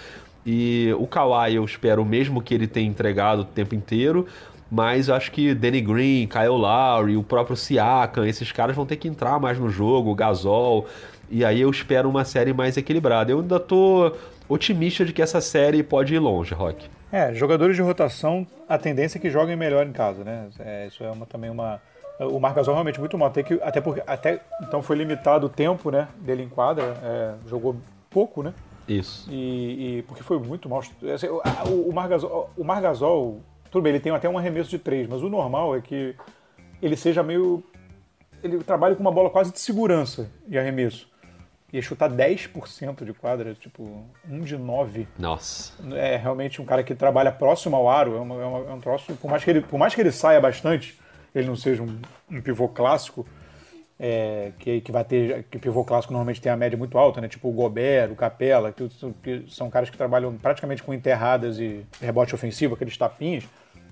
E 0.44 0.92
o 0.98 1.06
Kawhi 1.06 1.54
eu 1.54 1.64
espero 1.64 2.04
mesmo 2.04 2.42
que 2.42 2.52
ele 2.52 2.66
tenha 2.66 2.88
entregado 2.88 3.42
o 3.42 3.44
tempo 3.44 3.72
inteiro. 3.72 4.26
Mas 4.68 5.08
acho 5.08 5.30
que 5.30 5.54
Danny 5.54 5.80
Green, 5.80 6.26
Kyle 6.26 6.48
Lowry, 6.48 7.16
o 7.16 7.22
próprio 7.22 7.56
Siakam, 7.56 8.26
esses 8.26 8.50
caras 8.50 8.74
vão 8.74 8.84
ter 8.84 8.96
que 8.96 9.06
entrar 9.06 9.38
mais 9.38 9.60
no 9.60 9.70
jogo, 9.70 10.10
o 10.10 10.14
Gasol. 10.14 10.88
E 11.30 11.44
aí 11.44 11.60
eu 11.60 11.70
espero 11.70 12.08
uma 12.08 12.24
série 12.24 12.52
mais 12.52 12.76
equilibrada. 12.76 13.30
Eu 13.30 13.38
ainda 13.38 13.60
tô 13.60 14.12
otimista 14.48 15.04
de 15.04 15.12
que 15.12 15.22
essa 15.22 15.40
série 15.40 15.82
pode 15.82 16.14
ir 16.14 16.18
longe, 16.18 16.54
Rock. 16.54 16.88
É, 17.10 17.32
jogadores 17.34 17.76
de 17.76 17.82
rotação, 17.82 18.46
a 18.68 18.76
tendência 18.76 19.18
é 19.18 19.20
que 19.20 19.30
joguem 19.30 19.56
melhor 19.56 19.86
em 19.86 19.92
casa, 19.92 20.24
né? 20.24 20.48
É, 20.58 20.86
isso 20.86 21.04
é 21.04 21.10
uma, 21.10 21.26
também 21.26 21.50
uma. 21.50 21.80
O 22.18 22.40
Marcasol 22.40 22.74
realmente 22.74 22.98
muito 22.98 23.16
mal, 23.18 23.28
até, 23.28 23.42
que, 23.42 23.60
até 23.62 23.80
porque 23.80 24.02
até 24.06 24.40
então 24.62 24.82
foi 24.82 24.96
limitado 24.96 25.46
o 25.46 25.50
tempo 25.50 25.90
né, 25.90 26.08
dele 26.18 26.42
em 26.42 26.48
quadra, 26.48 26.96
é, 27.02 27.34
jogou 27.46 27.76
pouco, 28.08 28.42
né? 28.42 28.54
Isso. 28.88 29.30
E, 29.30 29.98
e 29.98 30.02
porque 30.02 30.22
foi 30.22 30.38
muito 30.38 30.68
mal. 30.68 30.80
Assim, 31.14 31.26
o, 31.26 31.90
o, 31.90 31.92
Margasol, 31.92 32.50
o 32.56 32.64
Margasol, 32.64 33.40
tudo 33.70 33.82
bem, 33.82 33.92
ele 33.92 34.00
tem 34.00 34.12
até 34.12 34.28
um 34.28 34.38
arremesso 34.38 34.70
de 34.70 34.78
três, 34.78 35.06
mas 35.06 35.22
o 35.22 35.28
normal 35.28 35.76
é 35.76 35.80
que 35.80 36.14
ele 36.80 36.96
seja 36.96 37.22
meio. 37.22 37.62
Ele 38.42 38.58
trabalha 38.58 38.94
com 38.94 39.00
uma 39.02 39.12
bola 39.12 39.28
quase 39.28 39.52
de 39.52 39.60
segurança 39.60 40.30
de 40.46 40.58
arremesso 40.58 41.08
ia 41.72 41.82
chutar 41.82 42.10
10% 42.10 43.04
de 43.04 43.12
quadra, 43.12 43.54
tipo, 43.54 44.04
um 44.28 44.40
de 44.40 44.56
9. 44.56 45.08
Nossa. 45.18 45.72
É 45.94 46.16
realmente 46.16 46.60
um 46.62 46.64
cara 46.64 46.82
que 46.82 46.94
trabalha 46.94 47.32
próximo 47.32 47.76
ao 47.76 47.88
aro, 47.88 48.16
é, 48.16 48.20
uma, 48.20 48.34
é, 48.42 48.44
uma, 48.44 48.70
é 48.70 48.72
um 48.72 48.80
troço, 48.80 49.14
por 49.16 49.30
mais, 49.30 49.42
que 49.42 49.50
ele, 49.50 49.60
por 49.60 49.78
mais 49.78 49.94
que 49.94 50.00
ele 50.00 50.12
saia 50.12 50.40
bastante, 50.40 50.98
ele 51.34 51.46
não 51.46 51.56
seja 51.56 51.82
um, 51.82 51.98
um 52.30 52.40
pivô 52.40 52.68
clássico, 52.68 53.26
é, 53.98 54.52
que, 54.58 54.80
que 54.82 54.92
vai 54.92 55.04
ter, 55.04 55.44
que 55.50 55.58
pivô 55.58 55.84
clássico 55.84 56.12
normalmente 56.12 56.40
tem 56.40 56.52
a 56.52 56.56
média 56.56 56.76
muito 56.76 56.98
alta, 56.98 57.20
né? 57.20 57.28
Tipo 57.28 57.48
o 57.48 57.52
Gobert, 57.52 58.12
o 58.12 58.16
Capela, 58.16 58.72
que, 58.72 58.88
que 59.22 59.44
são 59.48 59.70
caras 59.70 59.90
que 59.90 59.96
trabalham 59.96 60.36
praticamente 60.36 60.82
com 60.82 60.92
enterradas 60.92 61.58
e 61.58 61.84
rebote 62.00 62.34
ofensivo, 62.34 62.74
aqueles 62.74 62.96
tapinhas. 62.96 63.44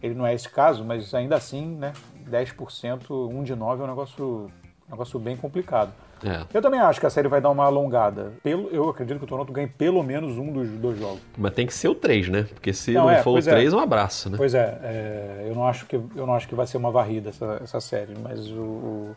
Ele 0.02 0.14
não 0.14 0.26
é 0.26 0.34
esse 0.34 0.48
caso, 0.48 0.84
mas 0.84 1.14
ainda 1.14 1.36
assim, 1.36 1.66
né? 1.76 1.92
10%, 2.30 3.10
1 3.10 3.42
de 3.42 3.54
9 3.54 3.82
é 3.82 3.84
um 3.84 3.88
negócio, 3.88 4.50
um 4.86 4.90
negócio 4.90 5.18
bem 5.18 5.36
complicado. 5.36 5.92
É. 6.24 6.42
Eu 6.52 6.62
também 6.62 6.80
acho 6.80 6.98
que 6.98 7.06
a 7.06 7.10
série 7.10 7.28
vai 7.28 7.40
dar 7.40 7.50
uma 7.50 7.64
alongada. 7.64 8.32
Pelo, 8.42 8.68
eu 8.70 8.88
acredito 8.88 9.18
que 9.18 9.24
o 9.24 9.28
Toronto 9.28 9.52
ganhe 9.52 9.68
pelo 9.68 10.02
menos 10.02 10.38
um 10.38 10.52
dos 10.52 10.68
dois 10.70 10.98
jogos. 10.98 11.20
Mas 11.36 11.52
tem 11.52 11.66
que 11.66 11.74
ser 11.74 11.88
o 11.88 11.94
3, 11.94 12.28
né? 12.28 12.46
Porque 12.54 12.72
se 12.72 12.92
não, 12.92 13.02
não 13.02 13.10
é, 13.10 13.22
for 13.22 13.38
o 13.38 13.42
3, 13.42 13.72
é. 13.72 13.76
um 13.76 13.80
abraço, 13.80 14.30
né? 14.30 14.36
Pois 14.36 14.54
é, 14.54 14.78
é, 14.82 15.46
eu, 15.48 15.54
não 15.54 15.66
acho 15.66 15.86
que, 15.86 15.96
eu 15.96 16.26
não 16.26 16.34
acho 16.34 16.48
que 16.48 16.54
vai 16.54 16.66
ser 16.66 16.76
uma 16.76 16.90
varrida 16.90 17.30
essa, 17.30 17.60
essa 17.62 17.80
série, 17.80 18.14
mas 18.20 18.48
o, 18.50 18.60
o 18.60 19.16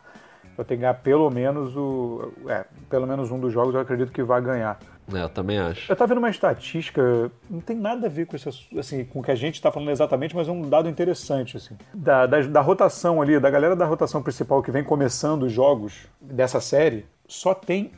eu 0.57 0.65
tenho 0.65 0.79
que 0.79 0.81
ganhar 0.81 0.93
pelo 0.95 1.29
menos 1.29 1.75
o. 1.75 2.31
É, 2.47 2.65
pelo 2.89 3.05
menos 3.05 3.31
um 3.31 3.39
dos 3.39 3.53
jogos 3.53 3.75
eu 3.75 3.81
acredito 3.81 4.11
que 4.11 4.23
vai 4.23 4.41
ganhar. 4.41 4.79
É, 5.13 5.23
eu 5.23 5.29
também 5.29 5.57
acho. 5.57 5.89
Eu 5.89 5.95
tava 5.95 6.09
vendo 6.09 6.17
uma 6.17 6.29
estatística, 6.29 7.31
não 7.49 7.61
tem 7.61 7.75
nada 7.75 8.07
a 8.07 8.09
ver 8.09 8.25
com 8.25 8.35
isso, 8.35 8.49
assim, 8.77 9.05
com 9.05 9.19
o 9.19 9.23
que 9.23 9.31
a 9.31 9.35
gente 9.35 9.55
está 9.55 9.71
falando 9.71 9.89
exatamente, 9.89 10.35
mas 10.35 10.47
é 10.47 10.51
um 10.51 10.67
dado 10.67 10.89
interessante, 10.89 11.55
assim. 11.55 11.77
Da, 11.93 12.25
da, 12.25 12.41
da, 12.41 12.61
rotação 12.61 13.21
ali, 13.21 13.39
da 13.39 13.49
galera 13.49 13.75
da 13.75 13.85
rotação 13.85 14.21
principal 14.21 14.61
que 14.61 14.71
vem 14.71 14.83
começando 14.83 15.43
os 15.43 15.51
jogos 15.51 16.07
dessa 16.19 16.59
série, 16.59 17.05
só 17.27 17.53
tem 17.53 17.91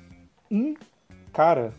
um 0.51 0.75
cara 1.33 1.73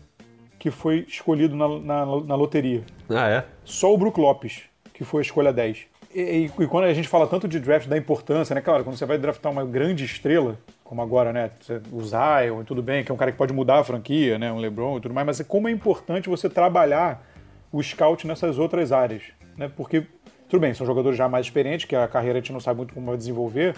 que 0.59 0.69
foi 0.69 1.05
escolhido 1.07 1.55
na, 1.55 1.67
na, 1.79 2.05
na 2.05 2.35
loteria. 2.35 2.83
Ah, 3.09 3.29
é? 3.29 3.45
Só 3.63 3.93
o 3.93 3.97
Brook 3.97 4.19
Lopes, 4.19 4.63
que 4.93 5.03
foi 5.03 5.21
a 5.21 5.23
escolha 5.23 5.53
10. 5.53 5.90
E, 6.13 6.51
e, 6.59 6.67
quando 6.67 6.85
a 6.85 6.93
gente 6.93 7.07
fala 7.07 7.25
tanto 7.27 7.47
de 7.47 7.59
draft 7.59 7.87
da 7.87 7.97
importância, 7.97 8.53
né? 8.53 8.61
Claro, 8.61 8.83
quando 8.83 8.97
você 8.97 9.05
vai 9.05 9.17
draftar 9.17 9.51
uma 9.51 9.63
grande 9.63 10.03
estrela, 10.03 10.57
como 10.83 11.01
agora, 11.01 11.31
né? 11.31 11.51
O 11.91 12.01
Zion, 12.03 12.63
tudo 12.63 12.81
bem, 12.81 13.03
que 13.03 13.11
é 13.11 13.15
um 13.15 13.17
cara 13.17 13.31
que 13.31 13.37
pode 13.37 13.53
mudar 13.53 13.79
a 13.79 13.83
franquia, 13.83 14.37
né? 14.37 14.51
Um 14.51 14.57
LeBron 14.57 14.97
e 14.97 15.01
tudo 15.01 15.13
mais, 15.13 15.25
mas 15.25 15.39
é 15.39 15.43
como 15.43 15.67
é 15.67 15.71
importante 15.71 16.27
você 16.27 16.49
trabalhar 16.49 17.25
o 17.71 17.81
scout 17.81 18.27
nessas 18.27 18.59
outras 18.59 18.91
áreas, 18.91 19.23
né? 19.57 19.71
Porque, 19.75 20.05
tudo 20.49 20.59
bem, 20.59 20.73
são 20.73 20.85
jogadores 20.85 21.17
já 21.17 21.29
mais 21.29 21.45
experientes, 21.45 21.85
que 21.85 21.95
a 21.95 22.07
carreira 22.07 22.39
a 22.39 22.41
gente 22.41 22.51
não 22.51 22.59
sabe 22.59 22.77
muito 22.77 22.93
como 22.93 23.05
vai 23.07 23.17
desenvolver. 23.17 23.75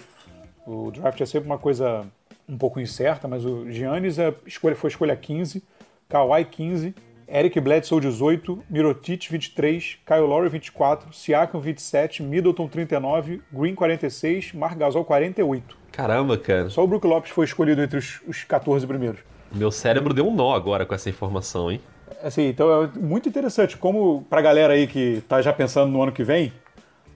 O 0.66 0.90
draft 0.92 1.22
é 1.22 1.26
sempre 1.26 1.48
uma 1.48 1.60
coisa 1.60 2.06
um 2.50 2.58
pouco 2.58 2.80
incerta, 2.80 3.28
mas 3.28 3.46
o 3.46 3.70
Giannis 3.70 4.18
a 4.18 4.34
escolha, 4.46 4.76
foi 4.76 4.90
escolha 4.90 5.16
15, 5.16 5.64
Kawhi 6.10 6.46
15, 6.46 6.96
Eric 7.28 7.60
Bledsoe 7.60 8.02
18, 8.02 8.64
Mirotic 8.70 9.30
23, 9.30 10.00
Kyle 10.06 10.22
Lowry 10.22 10.50
24, 10.50 11.14
Siakam 11.14 11.60
27, 11.60 12.22
Middleton 12.24 12.68
39, 12.68 13.42
Green 13.52 13.76
46, 13.76 14.54
Mark 14.54 14.78
Gasol 14.78 15.06
48. 15.06 15.78
Caramba, 15.92 16.38
cara. 16.38 16.70
Só 16.70 16.84
o 16.84 16.88
Brook 16.88 17.06
Lopes 17.06 17.32
foi 17.32 17.46
escolhido 17.46 17.82
entre 17.82 17.98
os, 17.98 18.22
os 18.28 18.44
14 18.44 18.86
primeiros. 18.86 19.22
Meu 19.52 19.72
cérebro 19.72 20.14
deu 20.14 20.28
um 20.28 20.34
nó 20.34 20.54
agora 20.54 20.86
com 20.86 20.96
essa 20.96 21.10
informação, 21.10 21.72
hein? 21.72 21.80
Assim, 22.22 22.48
então 22.48 22.84
é 22.84 22.90
muito 23.00 23.30
interessante 23.30 23.78
como 23.78 24.26
pra 24.30 24.42
galera 24.42 24.74
aí 24.74 24.88
que 24.88 25.22
tá 25.28 25.42
já 25.42 25.54
pensando 25.54 25.92
no 25.92 26.02
ano 26.02 26.12
que 26.12 26.24
vem, 26.24 26.52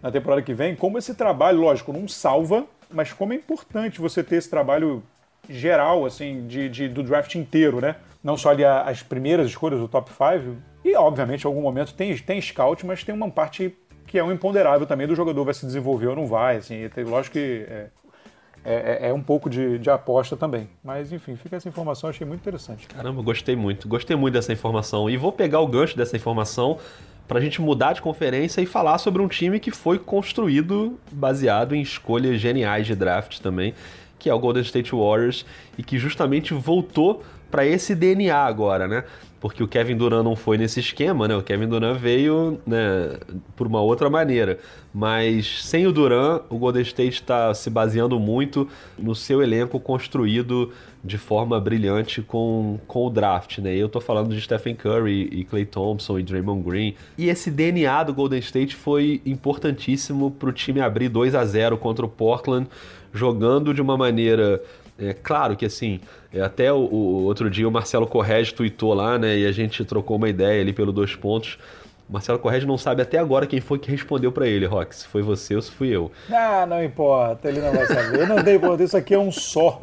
na 0.01 0.11
temporada 0.11 0.41
que 0.41 0.53
vem, 0.53 0.75
como 0.75 0.97
esse 0.97 1.15
trabalho, 1.15 1.59
lógico, 1.59 1.91
não 1.91 2.07
salva, 2.07 2.65
mas 2.91 3.11
como 3.11 3.33
é 3.33 3.35
importante 3.35 3.99
você 3.99 4.23
ter 4.23 4.35
esse 4.35 4.49
trabalho 4.49 5.01
geral, 5.49 6.05
assim, 6.05 6.45
de, 6.47 6.69
de 6.69 6.87
do 6.87 7.01
draft 7.01 7.33
inteiro, 7.35 7.81
né? 7.81 7.95
Não 8.27 8.35
só 8.35 8.49
ali 8.49 8.65
as 8.65 9.01
primeiras 9.01 9.47
escolhas 9.47 9.79
do 9.79 9.87
top 9.87 10.11
5, 10.11 10.57
e 10.83 10.93
obviamente 10.97 11.45
em 11.45 11.47
algum 11.47 11.61
momento 11.61 11.93
tem, 11.93 12.13
tem 12.17 12.41
scout, 12.41 12.85
mas 12.85 13.01
tem 13.01 13.15
uma 13.15 13.31
parte 13.31 13.73
que 14.05 14.19
é 14.19 14.23
um 14.23 14.33
imponderável 14.33 14.85
também 14.85 15.07
do 15.07 15.15
jogador 15.15 15.45
vai 15.45 15.53
se 15.53 15.65
desenvolver 15.65 16.07
ou 16.07 16.15
não 16.17 16.27
vai, 16.27 16.57
assim, 16.57 16.75
lógico 17.07 17.33
que 17.35 17.65
é, 17.69 17.87
é, 18.65 18.99
é, 19.05 19.09
é 19.09 19.13
um 19.13 19.23
pouco 19.23 19.49
de, 19.49 19.79
de, 19.79 19.89
aposta 19.89 20.35
também. 20.35 20.67
Mas 20.83 21.13
enfim, 21.13 21.37
fica 21.37 21.55
essa 21.55 21.69
informação, 21.69 22.09
achei 22.09 22.27
muito 22.27 22.41
interessante. 22.41 22.85
Caramba, 22.87 23.21
gostei 23.21 23.55
muito. 23.55 23.87
Gostei 23.87 24.17
muito 24.17 24.33
dessa 24.33 24.51
informação. 24.51 25.09
E 25.09 25.15
vou 25.15 25.31
pegar 25.31 25.61
o 25.61 25.67
gancho 25.67 25.95
dessa 25.95 26.17
informação 26.17 26.79
para 27.29 27.39
a 27.39 27.41
gente 27.41 27.61
mudar 27.61 27.93
de 27.93 28.01
conferência 28.01 28.59
e 28.59 28.65
falar 28.65 28.97
sobre 28.97 29.21
um 29.21 29.29
time 29.29 29.57
que 29.57 29.71
foi 29.71 29.97
construído 29.97 30.99
baseado 31.13 31.73
em 31.73 31.81
escolhas 31.81 32.41
geniais 32.41 32.85
de 32.85 32.93
draft 32.93 33.39
também, 33.39 33.73
que 34.19 34.29
é 34.29 34.33
o 34.33 34.39
Golden 34.39 34.63
State 34.63 34.91
Warriors, 34.91 35.45
e 35.77 35.83
que 35.83 35.97
justamente 35.97 36.53
voltou 36.53 37.23
para 37.49 37.65
esse 37.65 37.95
DNA 37.95 38.35
agora, 38.35 38.87
né? 38.87 39.03
porque 39.39 39.63
o 39.63 39.67
Kevin 39.67 39.95
Durant 39.95 40.23
não 40.23 40.35
foi 40.35 40.57
nesse 40.57 40.79
esquema, 40.79 41.27
né? 41.27 41.35
O 41.35 41.43
Kevin 41.43 41.67
Durant 41.67 41.97
veio 41.97 42.59
né, 42.65 43.17
por 43.55 43.67
uma 43.67 43.81
outra 43.81 44.09
maneira. 44.09 44.59
Mas 44.93 45.63
sem 45.63 45.85
o 45.85 45.91
Durant, 45.91 46.41
o 46.49 46.57
Golden 46.57 46.81
State 46.81 47.21
está 47.21 47.53
se 47.53 47.69
baseando 47.69 48.19
muito 48.19 48.67
no 48.97 49.13
seu 49.13 49.41
elenco 49.43 49.79
construído 49.79 50.71
de 51.03 51.17
forma 51.17 51.59
brilhante 51.59 52.21
com, 52.21 52.79
com 52.87 53.05
o 53.05 53.09
draft, 53.09 53.59
né? 53.59 53.75
Eu 53.75 53.87
tô 53.87 54.01
falando 54.01 54.33
de 54.33 54.41
Stephen 54.41 54.75
Curry 54.75 55.29
e 55.31 55.45
Clay 55.45 55.65
Thompson 55.65 56.17
e 56.17 56.23
Draymond 56.23 56.63
Green. 56.63 56.95
E 57.17 57.29
esse 57.29 57.51
DNA 57.51 58.03
do 58.03 58.13
Golden 58.13 58.39
State 58.39 58.75
foi 58.75 59.21
importantíssimo 59.25 60.31
para 60.31 60.49
o 60.49 60.51
time 60.51 60.81
abrir 60.81 61.09
2 61.09 61.35
a 61.35 61.45
0 61.45 61.77
contra 61.77 62.05
o 62.05 62.09
Portland, 62.09 62.67
jogando 63.13 63.73
de 63.73 63.81
uma 63.81 63.95
maneira 63.95 64.61
é 64.99 65.13
claro 65.13 65.55
que 65.55 65.65
assim, 65.65 65.99
é, 66.33 66.41
até 66.41 66.71
o, 66.71 66.77
o, 66.77 67.23
outro 67.23 67.49
dia 67.49 67.67
o 67.67 67.71
Marcelo 67.71 68.07
Correge 68.07 68.53
tweetou 68.53 68.93
lá, 68.93 69.17
né? 69.17 69.37
E 69.37 69.45
a 69.45 69.51
gente 69.51 69.83
trocou 69.85 70.17
uma 70.17 70.29
ideia 70.29 70.61
ali 70.61 70.73
pelo 70.73 70.91
dois 70.91 71.15
pontos. 71.15 71.57
Marcelo 72.09 72.39
Correge 72.39 72.65
não 72.65 72.77
sabe 72.77 73.01
até 73.01 73.17
agora 73.17 73.45
quem 73.45 73.59
foi 73.59 73.77
que 73.77 73.91
respondeu 73.91 74.31
para 74.31 74.47
ele, 74.47 74.65
Rock. 74.65 74.95
Se 74.95 75.07
foi 75.07 75.21
você 75.21 75.55
ou 75.55 75.61
se 75.61 75.71
fui 75.71 75.89
eu. 75.89 76.09
Ah, 76.31 76.65
não 76.65 76.81
importa, 76.81 77.49
ele 77.49 77.59
não 77.59 77.73
vai 77.73 77.85
saber. 77.85 78.21
Eu 78.21 78.27
não 78.27 78.41
dei 78.41 78.55
importa, 78.55 78.83
isso 78.83 78.95
aqui 78.95 79.13
é 79.13 79.19
um 79.19 79.31
só. 79.31 79.79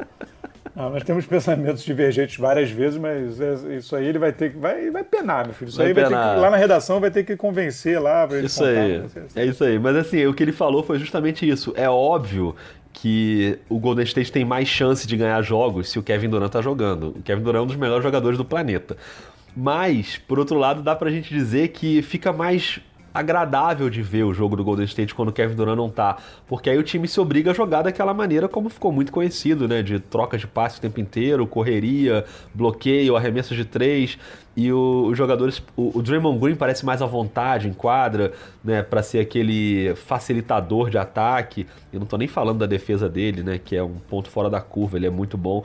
Não, 0.75 0.89
nós 0.89 1.03
temos 1.03 1.25
pensamentos 1.25 1.83
divergentes 1.83 2.37
várias 2.37 2.69
vezes, 2.69 2.99
mas 2.99 3.39
é, 3.39 3.77
isso 3.77 3.95
aí 3.95 4.05
ele 4.05 4.19
vai 4.19 4.33
ter 4.33 4.51
que. 4.51 4.57
Vai, 4.57 4.91
vai 4.91 5.03
penar, 5.03 5.45
meu 5.45 5.53
filho. 5.53 5.69
Isso 5.69 5.77
vai 5.77 5.87
aí 5.87 5.93
vai 5.93 6.03
penar. 6.03 6.29
ter 6.29 6.35
que, 6.35 6.41
lá 6.41 6.49
na 6.49 6.57
redação 6.57 6.99
vai 6.99 7.09
ter 7.09 7.23
que 7.23 7.37
convencer 7.37 8.01
lá. 8.01 8.27
isso 8.43 8.59
contar, 8.59 8.81
aí. 8.81 9.03
É 9.35 9.45
isso 9.45 9.63
aí. 9.63 9.79
Mas 9.79 9.95
assim, 9.95 10.25
o 10.25 10.33
que 10.33 10.43
ele 10.43 10.51
falou 10.51 10.83
foi 10.83 10.99
justamente 10.99 11.47
isso. 11.47 11.73
É 11.77 11.89
óbvio 11.89 12.55
que 12.91 13.57
o 13.69 13.79
Golden 13.79 14.03
State 14.03 14.31
tem 14.31 14.43
mais 14.43 14.67
chance 14.67 15.07
de 15.07 15.15
ganhar 15.15 15.41
jogos 15.41 15.89
se 15.89 15.97
o 15.99 16.03
Kevin 16.03 16.29
Durant 16.29 16.51
tá 16.51 16.61
jogando. 16.61 17.09
O 17.09 17.21
Kevin 17.21 17.41
Durant 17.41 17.59
é 17.59 17.63
um 17.63 17.67
dos 17.67 17.75
melhores 17.77 18.03
jogadores 18.03 18.37
do 18.37 18.43
planeta. 18.43 18.97
Mas, 19.55 20.17
por 20.17 20.39
outro 20.39 20.57
lado, 20.57 20.81
dá 20.81 20.95
pra 20.95 21.09
gente 21.09 21.33
dizer 21.33 21.69
que 21.69 22.01
fica 22.01 22.33
mais 22.33 22.81
agradável 23.15 23.89
de 23.89 24.01
ver 24.01 24.23
o 24.23 24.33
jogo 24.33 24.57
do 24.57 24.63
Golden 24.63 24.85
State 24.85 25.15
quando 25.15 25.29
o 25.29 25.31
Kevin 25.31 25.55
Durant 25.55 25.77
não 25.77 25.89
tá, 25.89 26.17
porque 26.45 26.69
aí 26.69 26.77
o 26.77 26.83
time 26.83 27.07
se 27.07 27.17
obriga 27.19 27.51
a 27.51 27.53
jogar 27.53 27.81
daquela 27.81 28.13
maneira 28.13 28.49
como 28.49 28.69
ficou 28.69 28.91
muito 28.91 29.11
conhecido, 29.11 29.67
né, 29.69 29.81
de 29.81 29.99
troca 29.99 30.37
de 30.37 30.45
passe 30.45 30.79
o 30.79 30.81
tempo 30.81 30.99
inteiro, 30.99 31.47
correria, 31.47 32.25
bloqueio, 32.53 33.15
arremesso 33.15 33.55
de 33.55 33.63
três, 33.63 34.19
e 34.57 34.71
o, 34.71 35.07
os 35.07 35.17
jogadores, 35.17 35.61
o, 35.75 35.97
o, 35.97 36.01
Draymond 36.01 36.39
Green 36.39 36.55
parece 36.55 36.85
mais 36.85 37.01
à 37.01 37.05
vontade 37.05 37.67
em 37.67 37.73
quadra, 37.73 38.33
né, 38.63 38.81
para 38.83 39.01
ser 39.01 39.19
aquele 39.19 39.93
facilitador 39.95 40.89
de 40.89 40.97
ataque. 40.97 41.67
Eu 41.91 41.99
não 41.99 42.07
tô 42.07 42.17
nem 42.17 42.27
falando 42.27 42.59
da 42.59 42.65
defesa 42.65 43.09
dele, 43.09 43.43
né, 43.43 43.59
que 43.63 43.75
é 43.75 43.83
um 43.83 43.95
ponto 43.95 44.29
fora 44.29 44.49
da 44.49 44.61
curva, 44.61 44.97
ele 44.97 45.07
é 45.07 45.09
muito 45.09 45.37
bom 45.37 45.63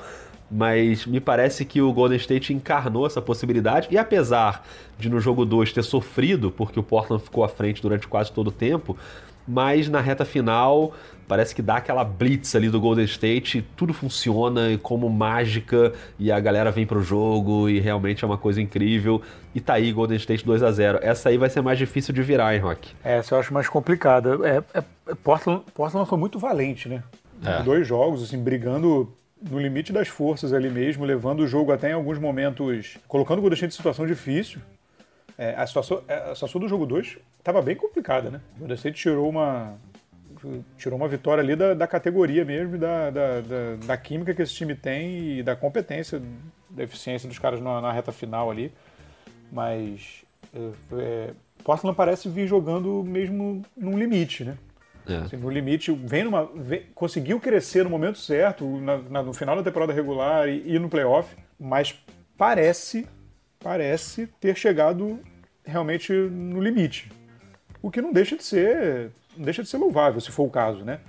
mas 0.50 1.06
me 1.06 1.20
parece 1.20 1.64
que 1.64 1.80
o 1.80 1.92
Golden 1.92 2.16
State 2.18 2.52
encarnou 2.52 3.06
essa 3.06 3.22
possibilidade 3.22 3.88
e 3.90 3.96
apesar 3.96 4.64
de 4.98 5.08
no 5.08 5.20
jogo 5.20 5.44
2 5.44 5.72
ter 5.72 5.84
sofrido 5.84 6.50
porque 6.50 6.80
o 6.80 6.82
Portland 6.82 7.22
ficou 7.22 7.44
à 7.44 7.48
frente 7.48 7.80
durante 7.80 8.08
quase 8.08 8.32
todo 8.32 8.48
o 8.48 8.52
tempo, 8.52 8.96
mas 9.46 9.88
na 9.88 10.00
reta 10.00 10.24
final 10.24 10.92
parece 11.30 11.54
que 11.54 11.62
dá 11.62 11.76
aquela 11.76 12.02
blitz 12.02 12.56
ali 12.56 12.68
do 12.68 12.80
Golden 12.80 13.04
State, 13.04 13.64
tudo 13.76 13.94
funciona 13.94 14.76
como 14.82 15.08
mágica 15.08 15.92
e 16.18 16.32
a 16.32 16.40
galera 16.40 16.72
vem 16.72 16.84
pro 16.84 17.00
jogo 17.00 17.68
e 17.68 17.78
realmente 17.78 18.24
é 18.24 18.26
uma 18.26 18.36
coisa 18.36 18.60
incrível. 18.60 19.22
E 19.54 19.60
tá 19.60 19.74
aí 19.74 19.92
Golden 19.92 20.16
State 20.16 20.44
2 20.44 20.60
a 20.64 20.72
0 20.72 20.98
Essa 21.00 21.28
aí 21.28 21.38
vai 21.38 21.48
ser 21.48 21.60
mais 21.60 21.78
difícil 21.78 22.12
de 22.12 22.20
virar, 22.20 22.52
hein, 22.52 22.60
Rock? 22.60 22.90
Essa 23.04 23.36
eu 23.36 23.38
acho 23.38 23.54
mais 23.54 23.68
complicada. 23.68 24.40
É, 24.42 24.78
é, 24.78 25.14
Portland, 25.22 25.62
Portland 25.72 26.08
foi 26.08 26.18
muito 26.18 26.36
valente, 26.36 26.88
né? 26.88 27.04
É. 27.44 27.62
Dois 27.62 27.86
jogos, 27.86 28.24
assim, 28.24 28.42
brigando 28.42 29.12
no 29.48 29.58
limite 29.58 29.92
das 29.92 30.08
forças 30.08 30.52
ali 30.52 30.68
mesmo, 30.68 31.04
levando 31.04 31.40
o 31.40 31.46
jogo 31.46 31.72
até 31.72 31.90
em 31.90 31.94
alguns 31.94 32.18
momentos, 32.18 32.98
colocando 33.08 33.42
o 33.42 33.52
State 33.52 33.74
em 33.74 33.76
situação 33.76 34.06
difícil. 34.06 34.60
É, 35.38 35.54
a, 35.56 35.66
situação, 35.66 36.02
é, 36.06 36.14
a 36.14 36.34
situação 36.34 36.60
do 36.60 36.68
jogo 36.68 36.84
2 36.84 37.18
estava 37.38 37.62
bem 37.62 37.74
complicada, 37.74 38.30
né? 38.30 38.40
O 38.56 38.58
Golden 38.58 38.76
State 38.76 39.00
tirou 39.00 39.28
uma, 39.28 39.78
tirou 40.76 40.98
uma 40.98 41.08
vitória 41.08 41.42
ali 41.42 41.56
da, 41.56 41.72
da 41.72 41.86
categoria 41.86 42.44
mesmo, 42.44 42.76
da, 42.76 43.10
da, 43.10 43.40
da, 43.40 43.76
da, 43.86 43.96
química 43.96 44.34
que 44.34 44.42
esse 44.42 44.52
time 44.52 44.74
tem 44.74 45.38
e 45.38 45.42
da 45.42 45.56
competência, 45.56 46.20
da 46.68 46.82
eficiência 46.82 47.28
dos 47.28 47.38
caras 47.38 47.60
na, 47.60 47.80
na 47.80 47.90
reta 47.90 48.12
final 48.12 48.50
ali. 48.50 48.70
Mas 49.50 50.24
é, 50.54 50.70
é 50.98 51.30
Portland 51.64 51.96
parece 51.96 52.28
vir 52.28 52.46
jogando 52.46 53.02
mesmo 53.02 53.64
num 53.76 53.98
limite, 53.98 54.44
né? 54.44 54.58
É. 55.10 55.16
Assim, 55.18 55.36
no 55.36 55.50
limite, 55.50 55.92
vem 55.92 56.24
numa, 56.24 56.48
vem, 56.54 56.86
conseguiu 56.94 57.40
crescer 57.40 57.84
no 57.84 57.90
momento 57.90 58.18
certo, 58.18 58.64
na, 58.80 58.98
na, 58.98 59.22
no 59.22 59.32
final 59.32 59.56
da 59.56 59.62
temporada 59.62 59.92
regular 59.92 60.48
e, 60.48 60.74
e 60.74 60.78
no 60.78 60.88
playoff, 60.88 61.36
mas 61.58 61.94
parece, 62.36 63.06
parece 63.58 64.26
ter 64.40 64.56
chegado 64.56 65.18
realmente 65.64 66.12
no 66.12 66.60
limite. 66.60 67.10
O 67.82 67.90
que 67.90 68.00
não 68.00 68.12
deixa 68.12 68.36
de 68.36 68.44
ser, 68.44 69.10
não 69.36 69.44
deixa 69.44 69.62
de 69.62 69.68
ser 69.68 69.78
louvável, 69.78 70.20
se 70.20 70.30
for 70.30 70.44
o 70.44 70.50
caso, 70.50 70.84
né? 70.84 71.00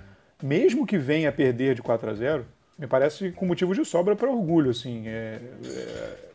Mesmo 0.42 0.86
que 0.86 0.98
venha 0.98 1.28
a 1.28 1.32
perder 1.32 1.74
de 1.74 1.82
4 1.82 2.10
a 2.10 2.14
0, 2.14 2.46
me 2.78 2.86
parece 2.86 3.30
com 3.32 3.46
motivo 3.46 3.74
de 3.74 3.84
sobra 3.84 4.16
para 4.16 4.30
orgulho, 4.30 4.70
assim. 4.70 5.06
É, 5.06 5.38
é, 5.64 6.31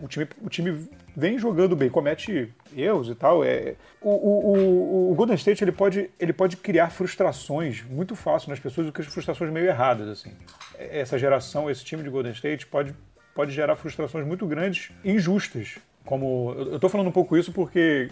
o 0.00 0.08
time, 0.08 0.28
o 0.42 0.48
time 0.48 0.88
vem 1.16 1.38
jogando 1.38 1.74
bem, 1.74 1.88
comete 1.88 2.52
erros 2.76 3.08
e 3.08 3.14
tal. 3.14 3.44
É, 3.44 3.74
o, 4.00 4.10
o, 4.10 5.12
o, 5.12 5.14
Golden 5.14 5.36
State 5.36 5.64
ele 5.64 5.72
pode, 5.72 6.10
ele 6.20 6.32
pode 6.32 6.56
criar 6.56 6.90
frustrações 6.90 7.82
muito 7.88 8.14
fácil 8.14 8.50
nas 8.50 8.60
pessoas, 8.60 8.88
o 8.88 8.92
que 8.92 9.02
frustrações 9.02 9.50
meio 9.50 9.66
erradas. 9.66 10.08
assim. 10.08 10.32
Essa 10.78 11.18
geração, 11.18 11.70
esse 11.70 11.84
time 11.84 12.02
de 12.02 12.10
Golden 12.10 12.32
State 12.32 12.66
pode, 12.66 12.94
pode 13.34 13.52
gerar 13.52 13.76
frustrações 13.76 14.26
muito 14.26 14.46
grandes, 14.46 14.90
injustas. 15.04 15.78
Como 16.04 16.54
eu 16.56 16.76
estou 16.76 16.90
falando 16.90 17.08
um 17.08 17.12
pouco 17.12 17.36
isso 17.36 17.52
porque 17.52 18.10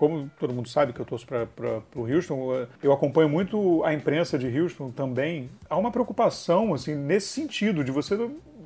como 0.00 0.30
todo 0.40 0.54
mundo 0.54 0.66
sabe 0.66 0.94
que 0.94 1.00
eu 1.00 1.04
torço 1.04 1.26
para 1.26 1.82
o 1.94 2.10
Houston, 2.10 2.66
eu 2.82 2.90
acompanho 2.90 3.28
muito 3.28 3.84
a 3.84 3.92
imprensa 3.92 4.38
de 4.38 4.58
Houston 4.58 4.88
também. 4.88 5.50
Há 5.68 5.76
uma 5.76 5.90
preocupação 5.90 6.72
assim 6.72 6.94
nesse 6.94 7.28
sentido 7.28 7.84
de 7.84 7.90
você 7.90 8.16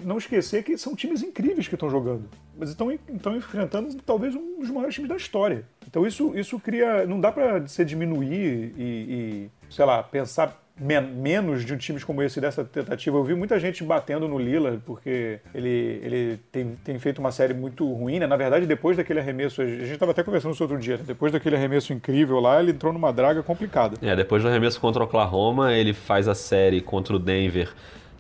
não 0.05 0.17
esquecer 0.17 0.63
que 0.63 0.79
são 0.79 0.95
times 0.95 1.25
incríveis 1.25 1.67
que 1.67 1.75
estão 1.75 1.91
jogando, 1.91 2.29
mas 2.57 2.69
estão, 2.69 2.93
estão 2.93 3.37
enfrentando 3.37 3.97
talvez 4.07 4.37
um 4.37 4.61
dos 4.61 4.71
maiores 4.71 4.95
times 4.95 5.09
da 5.09 5.17
história. 5.17 5.67
Então 5.89 6.07
isso, 6.07 6.39
isso 6.39 6.61
cria. 6.61 7.05
Não 7.05 7.19
dá 7.19 7.33
para 7.33 7.67
se 7.67 7.85
diminuir 7.85 8.73
e, 8.79 8.83
e, 8.85 9.51
sei 9.69 9.85
lá, 9.85 10.05
pensar 10.05 10.64
men 10.79 11.03
menos 11.03 11.65
de 11.65 11.77
times 11.77 12.03
como 12.03 12.23
esse 12.23 12.41
dessa 12.41 12.65
tentativa. 12.65 13.17
Eu 13.17 13.25
vi 13.25 13.35
muita 13.35 13.59
gente 13.61 13.85
batendo 13.85 14.27
no 14.27 14.39
Lila 14.39 14.81
porque 14.85 15.39
ele, 15.55 16.01
ele 16.03 16.41
tem, 16.51 16.77
tem 16.85 16.99
feito 16.99 17.19
uma 17.19 17.31
série 17.31 17.55
muito 17.55 17.91
ruim, 17.93 18.19
né? 18.19 18.27
Na 18.27 18.37
verdade, 18.37 18.67
depois 18.67 18.97
daquele 18.97 19.21
arremesso, 19.21 19.63
a 19.63 19.67
gente 19.67 19.93
estava 19.93 20.13
até 20.13 20.23
conversando 20.23 20.53
isso 20.53 20.63
outro 20.63 20.79
dia, 20.79 20.97
né? 20.97 21.05
depois 21.07 21.33
daquele 21.33 21.57
arremesso 21.57 21.93
incrível 21.93 22.41
lá, 22.41 22.61
ele 22.61 22.73
entrou 22.73 22.93
numa 22.93 23.13
draga 23.13 23.43
complicada. 23.43 23.97
É, 24.03 24.17
depois 24.17 24.43
do 24.43 24.49
arremesso 24.49 24.81
contra 24.81 25.03
o 25.03 25.07
Oklahoma, 25.07 25.73
ele 25.73 25.93
faz 25.93 26.27
a 26.27 26.35
série 26.35 26.81
contra 26.81 27.15
o 27.15 27.19
Denver 27.19 27.73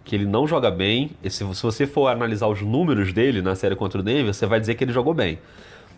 que 0.04 0.14
ele 0.14 0.26
não 0.26 0.46
joga 0.46 0.70
bem. 0.70 1.12
E 1.22 1.30
se, 1.30 1.38
se 1.54 1.62
você 1.62 1.86
for 1.86 2.08
analisar 2.08 2.46
os 2.46 2.60
números 2.60 3.12
dele 3.12 3.40
na 3.40 3.56
série 3.56 3.74
contra 3.74 4.00
o 4.00 4.02
Denver, 4.02 4.32
você 4.32 4.46
vai 4.46 4.60
dizer 4.60 4.74
que 4.74 4.84
ele 4.84 4.92
jogou 4.92 5.14
bem. 5.14 5.38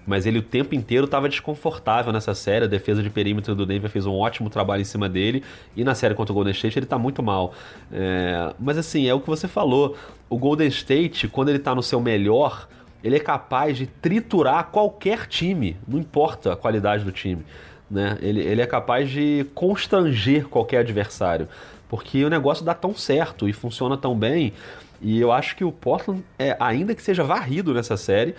Mas 0.06 0.24
ele 0.24 0.38
o 0.38 0.42
tempo 0.42 0.74
inteiro 0.74 1.06
estava 1.06 1.28
desconfortável 1.28 2.12
nessa 2.12 2.34
série. 2.34 2.64
A 2.64 2.68
defesa 2.68 3.02
de 3.02 3.10
perímetro 3.10 3.54
do 3.54 3.66
Denver 3.66 3.90
fez 3.90 4.06
um 4.06 4.14
ótimo 4.14 4.48
trabalho 4.48 4.82
em 4.82 4.84
cima 4.84 5.08
dele. 5.08 5.42
E 5.76 5.82
na 5.82 5.94
série 5.94 6.14
contra 6.14 6.32
o 6.32 6.34
Golden 6.34 6.52
State 6.52 6.78
ele 6.78 6.86
está 6.86 6.98
muito 6.98 7.22
mal. 7.22 7.52
É... 7.92 8.54
Mas 8.58 8.78
assim, 8.78 9.08
é 9.08 9.14
o 9.14 9.20
que 9.20 9.28
você 9.28 9.48
falou. 9.48 9.96
O 10.30 10.38
Golden 10.38 10.68
State, 10.68 11.28
quando 11.28 11.48
ele 11.48 11.58
está 11.58 11.74
no 11.74 11.82
seu 11.82 12.00
melhor, 12.00 12.68
ele 13.02 13.16
é 13.16 13.20
capaz 13.20 13.76
de 13.76 13.86
triturar 13.86 14.68
qualquer 14.70 15.26
time. 15.26 15.76
Não 15.86 15.98
importa 15.98 16.52
a 16.52 16.56
qualidade 16.56 17.04
do 17.04 17.10
time. 17.10 17.44
Né? 17.90 18.16
Ele, 18.20 18.40
ele 18.40 18.62
é 18.62 18.66
capaz 18.66 19.10
de 19.10 19.46
constranger 19.54 20.48
qualquer 20.48 20.78
adversário 20.78 21.48
porque 21.88 22.24
o 22.24 22.28
negócio 22.28 22.64
dá 22.64 22.74
tão 22.74 22.94
certo 22.94 23.48
e 23.48 23.52
funciona 23.52 23.96
tão 23.96 24.16
bem. 24.16 24.52
E 25.00 25.20
eu 25.20 25.30
acho 25.30 25.54
que 25.56 25.64
o 25.64 25.70
Portland, 25.70 26.24
é, 26.38 26.56
ainda 26.58 26.94
que 26.94 27.02
seja 27.02 27.22
varrido 27.22 27.74
nessa 27.74 27.96
série, 27.96 28.34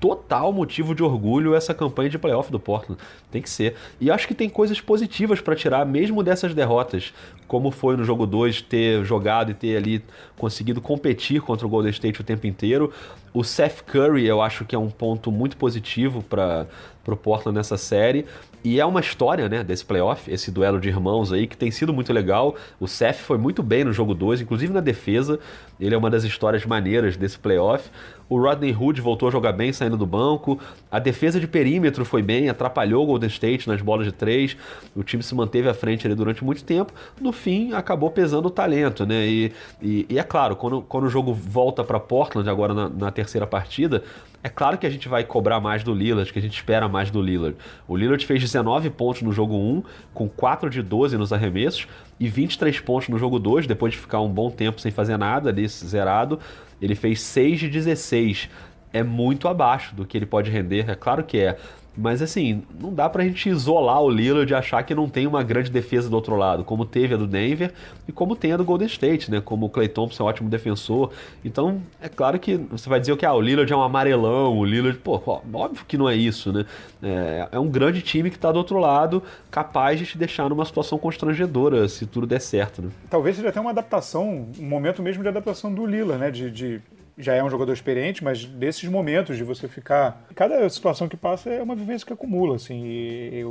total 0.00 0.52
motivo 0.52 0.94
de 0.94 1.02
orgulho 1.02 1.54
essa 1.54 1.74
campanha 1.74 2.10
de 2.10 2.18
playoff 2.18 2.50
do 2.50 2.60
Portland. 2.60 3.00
Tem 3.30 3.40
que 3.42 3.50
ser. 3.50 3.74
E 4.00 4.10
acho 4.10 4.26
que 4.28 4.34
tem 4.34 4.48
coisas 4.48 4.80
positivas 4.80 5.40
para 5.40 5.54
tirar, 5.54 5.84
mesmo 5.86 6.22
dessas 6.22 6.54
derrotas, 6.54 7.12
como 7.46 7.70
foi 7.70 7.96
no 7.96 8.04
jogo 8.04 8.26
2 8.26 8.62
ter 8.62 9.04
jogado 9.04 9.50
e 9.50 9.54
ter 9.54 9.76
ali 9.76 10.02
conseguido 10.36 10.80
competir 10.80 11.40
contra 11.40 11.66
o 11.66 11.70
Golden 11.70 11.90
State 11.90 12.20
o 12.20 12.24
tempo 12.24 12.46
inteiro. 12.46 12.92
O 13.32 13.44
Seth 13.44 13.82
Curry, 13.82 14.26
eu 14.26 14.40
acho 14.40 14.64
que 14.64 14.74
é 14.74 14.78
um 14.78 14.90
ponto 14.90 15.30
muito 15.30 15.56
positivo 15.56 16.22
para 16.22 16.66
pro 17.06 17.16
Portland 17.16 17.56
nessa 17.56 17.76
série. 17.76 18.26
E 18.64 18.80
é 18.80 18.84
uma 18.84 18.98
história, 18.98 19.48
né, 19.48 19.62
desse 19.62 19.84
playoff, 19.84 20.28
esse 20.28 20.50
duelo 20.50 20.80
de 20.80 20.88
irmãos 20.88 21.32
aí, 21.32 21.46
que 21.46 21.56
tem 21.56 21.70
sido 21.70 21.92
muito 21.92 22.12
legal. 22.12 22.56
O 22.80 22.88
Seth 22.88 23.18
foi 23.18 23.38
muito 23.38 23.62
bem 23.62 23.84
no 23.84 23.92
jogo 23.92 24.12
2, 24.12 24.40
inclusive 24.40 24.72
na 24.72 24.80
defesa. 24.80 25.38
Ele 25.78 25.94
é 25.94 25.98
uma 25.98 26.10
das 26.10 26.24
histórias 26.24 26.66
maneiras 26.66 27.16
desse 27.16 27.38
playoff. 27.38 27.88
O 28.28 28.40
Rodney 28.40 28.74
Hood 28.74 29.00
voltou 29.00 29.28
a 29.28 29.32
jogar 29.32 29.52
bem 29.52 29.72
saindo 29.72 29.96
do 29.96 30.06
banco. 30.06 30.58
A 30.90 30.98
defesa 30.98 31.38
de 31.38 31.46
perímetro 31.46 32.04
foi 32.04 32.22
bem, 32.22 32.48
atrapalhou 32.48 33.04
o 33.04 33.06
Golden 33.06 33.28
State 33.28 33.68
nas 33.68 33.80
bolas 33.80 34.06
de 34.06 34.12
três. 34.12 34.56
O 34.94 35.02
time 35.02 35.22
se 35.22 35.34
manteve 35.34 35.68
à 35.68 35.74
frente 35.74 36.06
ali 36.06 36.14
durante 36.14 36.44
muito 36.44 36.64
tempo. 36.64 36.92
No 37.20 37.32
fim, 37.32 37.72
acabou 37.72 38.10
pesando 38.10 38.46
o 38.46 38.50
talento, 38.50 39.06
né? 39.06 39.26
E, 39.26 39.52
e, 39.80 40.06
e 40.08 40.18
é 40.18 40.22
claro, 40.22 40.56
quando, 40.56 40.82
quando 40.82 41.04
o 41.04 41.10
jogo 41.10 41.32
volta 41.32 41.84
para 41.84 42.00
Portland 42.00 42.48
agora 42.48 42.74
na, 42.74 42.88
na 42.88 43.10
terceira 43.10 43.46
partida, 43.46 44.02
é 44.46 44.48
claro 44.48 44.78
que 44.78 44.86
a 44.86 44.90
gente 44.90 45.08
vai 45.08 45.24
cobrar 45.24 45.58
mais 45.58 45.82
do 45.82 45.92
Lillard, 45.92 46.32
que 46.32 46.38
a 46.38 46.42
gente 46.42 46.54
espera 46.54 46.88
mais 46.88 47.10
do 47.10 47.20
Lillard. 47.20 47.56
O 47.88 47.96
Lillard 47.96 48.24
fez 48.24 48.40
19 48.40 48.90
pontos 48.90 49.22
no 49.22 49.32
jogo 49.32 49.56
1, 49.56 49.82
com 50.14 50.28
4 50.28 50.70
de 50.70 50.82
12 50.82 51.18
nos 51.18 51.32
arremessos, 51.32 51.88
e 52.20 52.28
23 52.28 52.78
pontos 52.78 53.08
no 53.08 53.18
jogo 53.18 53.40
2, 53.40 53.66
depois 53.66 53.92
de 53.92 53.98
ficar 53.98 54.20
um 54.20 54.28
bom 54.28 54.48
tempo 54.48 54.80
sem 54.80 54.92
fazer 54.92 55.16
nada 55.16 55.50
ali, 55.50 55.66
zerado. 55.66 56.38
Ele 56.80 56.94
fez 56.94 57.22
6 57.22 57.58
de 57.58 57.68
16. 57.68 58.48
É 58.92 59.02
muito 59.02 59.48
abaixo 59.48 59.96
do 59.96 60.06
que 60.06 60.16
ele 60.16 60.26
pode 60.26 60.48
render, 60.48 60.88
é 60.88 60.94
claro 60.94 61.24
que 61.24 61.38
é. 61.38 61.58
Mas 61.96 62.20
assim, 62.22 62.62
não 62.78 62.92
dá 62.92 63.08
pra 63.08 63.24
gente 63.24 63.48
isolar 63.48 64.00
o 64.02 64.10
Lillard 64.10 64.52
e 64.52 64.54
achar 64.54 64.82
que 64.82 64.94
não 64.94 65.08
tem 65.08 65.26
uma 65.26 65.42
grande 65.42 65.70
defesa 65.70 66.08
do 66.08 66.14
outro 66.14 66.36
lado, 66.36 66.62
como 66.62 66.84
teve 66.84 67.14
a 67.14 67.16
do 67.16 67.26
Denver 67.26 67.72
e 68.06 68.12
como 68.12 68.36
tem 68.36 68.52
a 68.52 68.56
do 68.56 68.64
Golden 68.64 68.86
State, 68.86 69.30
né? 69.30 69.40
Como 69.40 69.66
o 69.66 69.70
Clay 69.70 69.88
Thompson 69.88 70.22
é 70.22 70.26
um 70.26 70.28
ótimo 70.28 70.48
defensor. 70.48 71.10
Então, 71.44 71.80
é 72.00 72.08
claro 72.08 72.38
que 72.38 72.56
você 72.56 72.88
vai 72.88 73.00
dizer 73.00 73.16
que 73.16 73.26
ah, 73.26 73.32
o 73.32 73.40
Lillard 73.40 73.72
é 73.72 73.76
um 73.76 73.82
amarelão, 73.82 74.56
o 74.56 74.64
Lillard, 74.64 74.98
pô, 74.98 75.20
óbvio 75.52 75.84
que 75.86 75.96
não 75.96 76.08
é 76.08 76.14
isso, 76.14 76.52
né? 76.52 76.64
É, 77.02 77.48
é 77.52 77.58
um 77.58 77.68
grande 77.68 78.02
time 78.02 78.30
que 78.30 78.38
tá 78.38 78.52
do 78.52 78.58
outro 78.58 78.78
lado, 78.78 79.22
capaz 79.50 79.98
de 79.98 80.06
te 80.06 80.18
deixar 80.18 80.48
numa 80.48 80.64
situação 80.64 80.98
constrangedora 80.98 81.88
se 81.88 82.06
tudo 82.06 82.26
der 82.26 82.40
certo, 82.40 82.82
né? 82.82 82.90
Talvez 83.10 83.36
seja 83.36 83.48
até 83.48 83.60
uma 83.60 83.70
adaptação, 83.70 84.48
um 84.58 84.64
momento 84.64 85.02
mesmo 85.02 85.22
de 85.22 85.28
adaptação 85.28 85.72
do 85.72 85.86
Lillard, 85.86 86.20
né? 86.20 86.30
de, 86.30 86.50
de 86.50 86.80
já 87.18 87.34
é 87.34 87.42
um 87.42 87.48
jogador 87.48 87.72
experiente, 87.72 88.22
mas 88.22 88.44
desses 88.44 88.88
momentos 88.88 89.36
de 89.36 89.44
você 89.44 89.68
ficar. 89.68 90.24
Cada 90.34 90.68
situação 90.68 91.08
que 91.08 91.16
passa 91.16 91.50
é 91.50 91.62
uma 91.62 91.74
vivência 91.74 92.06
que 92.06 92.12
acumula, 92.12 92.56
assim, 92.56 92.84
e, 92.84 93.44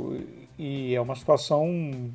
e 0.58 0.94
é 0.94 1.00
uma 1.00 1.16
situação 1.16 2.10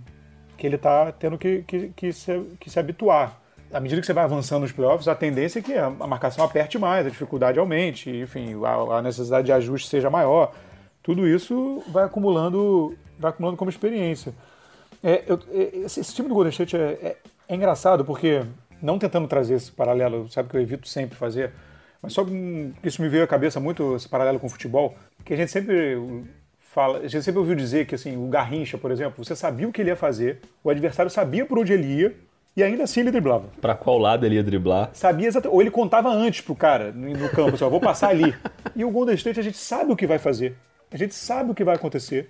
que 0.58 0.66
ele 0.66 0.76
está 0.76 1.12
tendo 1.12 1.38
que, 1.38 1.64
que, 1.64 1.90
que, 1.96 2.14
se, 2.14 2.40
que 2.60 2.70
se 2.70 2.80
habituar. 2.80 3.40
À 3.74 3.80
medida 3.80 4.02
que 4.02 4.06
você 4.06 4.14
vai 4.14 4.24
avançando 4.24 4.62
nos 4.62 4.72
playoffs, 4.72 5.08
a 5.08 5.16
tendência 5.16 5.60
é 5.60 5.62
que 5.62 5.74
a 5.74 5.90
marcação 5.90 6.44
aperte 6.44 6.78
mais, 6.78 7.06
a 7.06 7.10
dificuldade 7.10 7.58
aumente, 7.58 8.10
enfim, 8.10 8.56
a, 8.64 8.98
a 8.98 9.02
necessidade 9.02 9.46
de 9.46 9.52
ajuste 9.52 9.90
seja 9.90 10.10
maior. 10.10 10.54
Tudo 11.02 11.28
isso 11.28 11.84
vai 11.88 12.04
acumulando, 12.04 12.96
vai 13.18 13.32
acumulando 13.32 13.58
como 13.58 13.72
experiência. 13.72 14.34
É, 15.04 15.24
eu, 15.26 15.40
é, 15.52 15.78
esse, 15.78 16.00
esse 16.00 16.14
time 16.14 16.28
do 16.28 16.36
Golden 16.36 16.52
State 16.52 16.76
é, 16.78 16.80
é, 16.80 17.18
é 17.48 17.56
engraçado 17.56 18.06
porque 18.06 18.44
não 18.82 18.98
tentando 19.00 19.28
trazer 19.28 19.56
esse 19.56 19.72
paralelo, 19.72 20.30
sabe 20.30 20.50
que 20.50 20.58
eu 20.58 20.62
evito 20.62 20.88
sempre 20.88 21.15
fazer, 21.15 21.52
mas 22.02 22.13
só 22.13 22.26
que 22.26 22.74
isso 22.84 23.02
me 23.02 23.10
veio 23.10 23.24
à 23.24 23.28
cabeça 23.28 23.60
muito, 23.60 23.96
esse 23.96 24.10
paralelo 24.10 24.39
com 24.39 24.48
o 24.48 24.50
futebol, 24.50 24.96
que 25.24 25.34
a 25.34 25.38
gente 25.38 25.52
sempre 25.52 26.26
fala, 26.60 27.00
a 27.00 27.08
gente 27.08 27.24
sempre 27.24 27.39
ouviu 27.39 27.56
dizer 27.56 27.86
que 27.86 27.96
assim, 27.96 28.17
o 28.17 28.28
Garrincha, 28.28 28.78
por 28.78 28.91
exemplo, 28.91 29.24
você 29.24 29.36
sabia 29.36 29.67
o 29.67 29.72
que 29.72 29.82
ele 29.82 29.89
ia 29.89 29.96
fazer, 29.96 30.39
o 30.63 30.70
adversário 30.70 31.12
sabia 31.12 31.46
por 31.46 31.60
onde 31.60 31.74
ele 31.74 31.88
ia, 31.88 32.15
e 32.56 32.62
ainda 32.62 32.84
assim 32.84 33.00
ele 33.00 33.12
driblava. 33.12 33.46
Para 33.62 33.76
qual 33.76 33.98
lado 33.98 34.26
ele 34.26 34.36
ia 34.36 34.44
driblar? 34.44 34.89
Sabia 34.94 35.28
exatamente. 35.28 35.56
Ou 35.56 35.62
ele 35.62 35.72
contava 35.72 36.10
antes 36.10 36.41
pro 36.41 36.54
cara 36.54 36.91
no 36.91 37.30
campo, 37.30 37.56
assim, 37.56 37.63
ó, 37.63 37.70
vou 37.70 37.80
passar 37.80 38.10
ali. 38.10 38.36
E 38.76 38.84
o 38.84 38.91
Golden 38.91 39.15
State 39.15 39.39
a 39.39 39.44
gente 39.44 39.58
sabe 39.58 39.91
o 39.91 39.96
que 39.96 40.06
vai 40.06 40.20
fazer. 40.20 40.58
A 40.91 40.98
gente 40.98 41.15
sabe 41.15 41.52
o 41.52 41.56
que 41.56 41.63
vai 41.63 41.76
acontecer. 41.76 42.30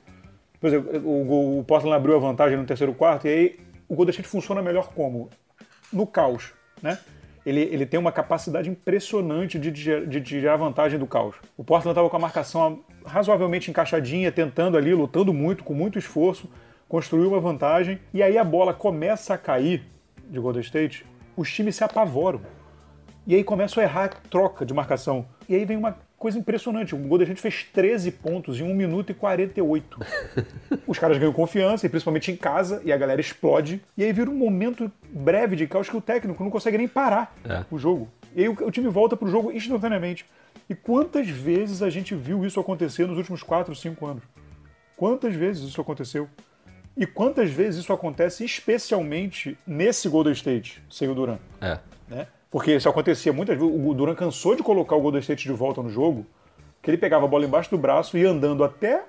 Por 0.60 0.68
exemplo, 0.68 1.02
o, 1.04 1.60
o 1.60 1.64
Portland 1.64 1.96
abriu 1.96 2.16
a 2.16 2.20
vantagem 2.20 2.56
no 2.56 2.66
terceiro 2.66 2.94
quarto 2.94 3.26
e 3.26 3.30
aí 3.32 3.60
o 3.90 3.96
Golden 3.96 4.12
State 4.12 4.30
funciona 4.30 4.62
melhor 4.62 4.90
como? 4.94 5.28
No 5.92 6.08
caos, 6.08 6.54
né? 6.82 6.98
Ele, 7.46 7.62
ele 7.62 7.86
tem 7.86 8.00
uma 8.00 8.12
capacidade 8.12 8.70
impressionante 8.70 9.58
de, 9.58 9.72
de, 9.72 10.22
tirar 10.22 10.58
vantagem 10.58 11.00
do 11.00 11.08
caos. 11.08 11.36
O 11.58 11.64
Portland 11.64 11.94
estava 11.94 12.10
com 12.10 12.16
a 12.16 12.20
marcação 12.20 12.84
razoavelmente 13.04 13.72
encaixadinha, 13.72 14.32
tentando 14.32 14.78
ali, 14.78 14.94
lutando 14.94 15.34
muito, 15.34 15.64
com 15.64 15.74
muito 15.74 15.98
esforço, 15.98 16.48
construiu 16.88 17.30
uma 17.30 17.40
vantagem, 17.40 18.00
e 18.14 18.22
aí 18.22 18.38
a 18.38 18.44
bola 18.44 18.74
começa 18.76 19.34
a 19.34 19.38
cair 19.40 19.84
de 20.30 20.40
Golden 20.40 20.62
State, 20.62 21.06
os 21.36 21.52
times 21.52 21.76
se 21.76 21.84
apavoram. 21.84 22.42
E 23.26 23.34
aí 23.34 23.44
começam 23.44 23.82
a 23.82 23.86
errar 23.86 24.06
a 24.06 24.10
troca 24.10 24.66
de 24.66 24.74
marcação. 24.74 25.26
E 25.48 25.56
aí 25.56 25.66
vem 25.66 25.78
uma 25.78 25.98
coisa 26.22 26.38
impressionante. 26.38 26.94
O 26.94 27.00
Golden 27.00 27.26
State 27.34 27.42
fez 27.42 27.64
13 27.74 28.12
pontos 28.12 28.60
em 28.60 28.64
1 28.64 28.76
minuto 28.76 29.10
e 29.10 29.14
48. 29.16 30.00
Os 30.86 31.00
caras 31.00 31.18
ganham 31.18 31.34
confiança, 31.34 31.88
e 31.88 31.90
principalmente 31.90 32.32
em 32.32 32.36
casa, 32.36 32.80
e 32.86 32.94
a 32.94 32.98
galera 32.98 33.20
explode. 33.20 33.82
E 33.98 34.04
aí 34.04 34.14
vira 34.14 34.30
um 34.30 34.36
momento 34.36 34.92
breve 35.10 35.56
de 35.56 35.66
caos 35.66 35.90
que 35.90 35.98
o 35.98 36.02
técnico 36.02 36.44
não 36.44 36.52
consegue 36.52 36.78
nem 36.78 36.88
parar 36.88 37.36
é. 37.44 37.66
o 37.72 37.80
jogo. 37.80 38.08
E 38.36 38.42
aí 38.42 38.48
o, 38.48 38.52
o 38.52 38.70
time 38.70 38.88
volta 38.88 39.18
pro 39.18 39.28
jogo 39.28 39.52
instantaneamente. 39.52 40.24
E 40.70 40.76
quantas 40.76 41.28
vezes 41.28 41.82
a 41.82 41.90
gente 41.90 42.14
viu 42.14 42.46
isso 42.46 42.60
acontecer 42.60 43.08
nos 43.08 43.18
últimos 43.18 43.42
4, 43.42 43.76
5 43.76 44.06
anos? 44.06 44.24
Quantas 44.96 45.34
vezes 45.34 45.64
isso 45.64 45.82
aconteceu? 45.82 46.30
E 46.96 47.08
quantas 47.08 47.50
vezes 47.50 47.80
isso 47.82 47.92
acontece 47.92 48.46
especialmente 48.46 49.58
nesse 49.66 50.08
Golden 50.08 50.34
State, 50.34 50.84
sem 50.88 51.10
o 51.10 51.16
Duran? 51.16 51.40
É. 51.60 51.80
Né? 52.08 52.28
Porque 52.52 52.76
isso 52.76 52.90
acontecia 52.90 53.32
muitas 53.32 53.58
vezes. 53.58 53.74
O 53.74 53.94
Duran 53.94 54.14
cansou 54.14 54.56
de 54.56 54.62
colocar 54.62 54.98
o 54.98 55.02
Golden 55.02 55.22
State 55.22 55.48
de 55.48 55.54
volta 55.54 55.82
no 55.82 55.90
jogo, 55.90 56.26
que 56.82 56.92
ele 56.92 56.98
pegava 56.98 57.26
a 57.26 57.28
bola 57.28 57.46
embaixo 57.46 57.72
do 57.72 57.78
braço 57.78 58.18
e 58.18 58.26
andando 58.26 58.62
até 58.64 59.06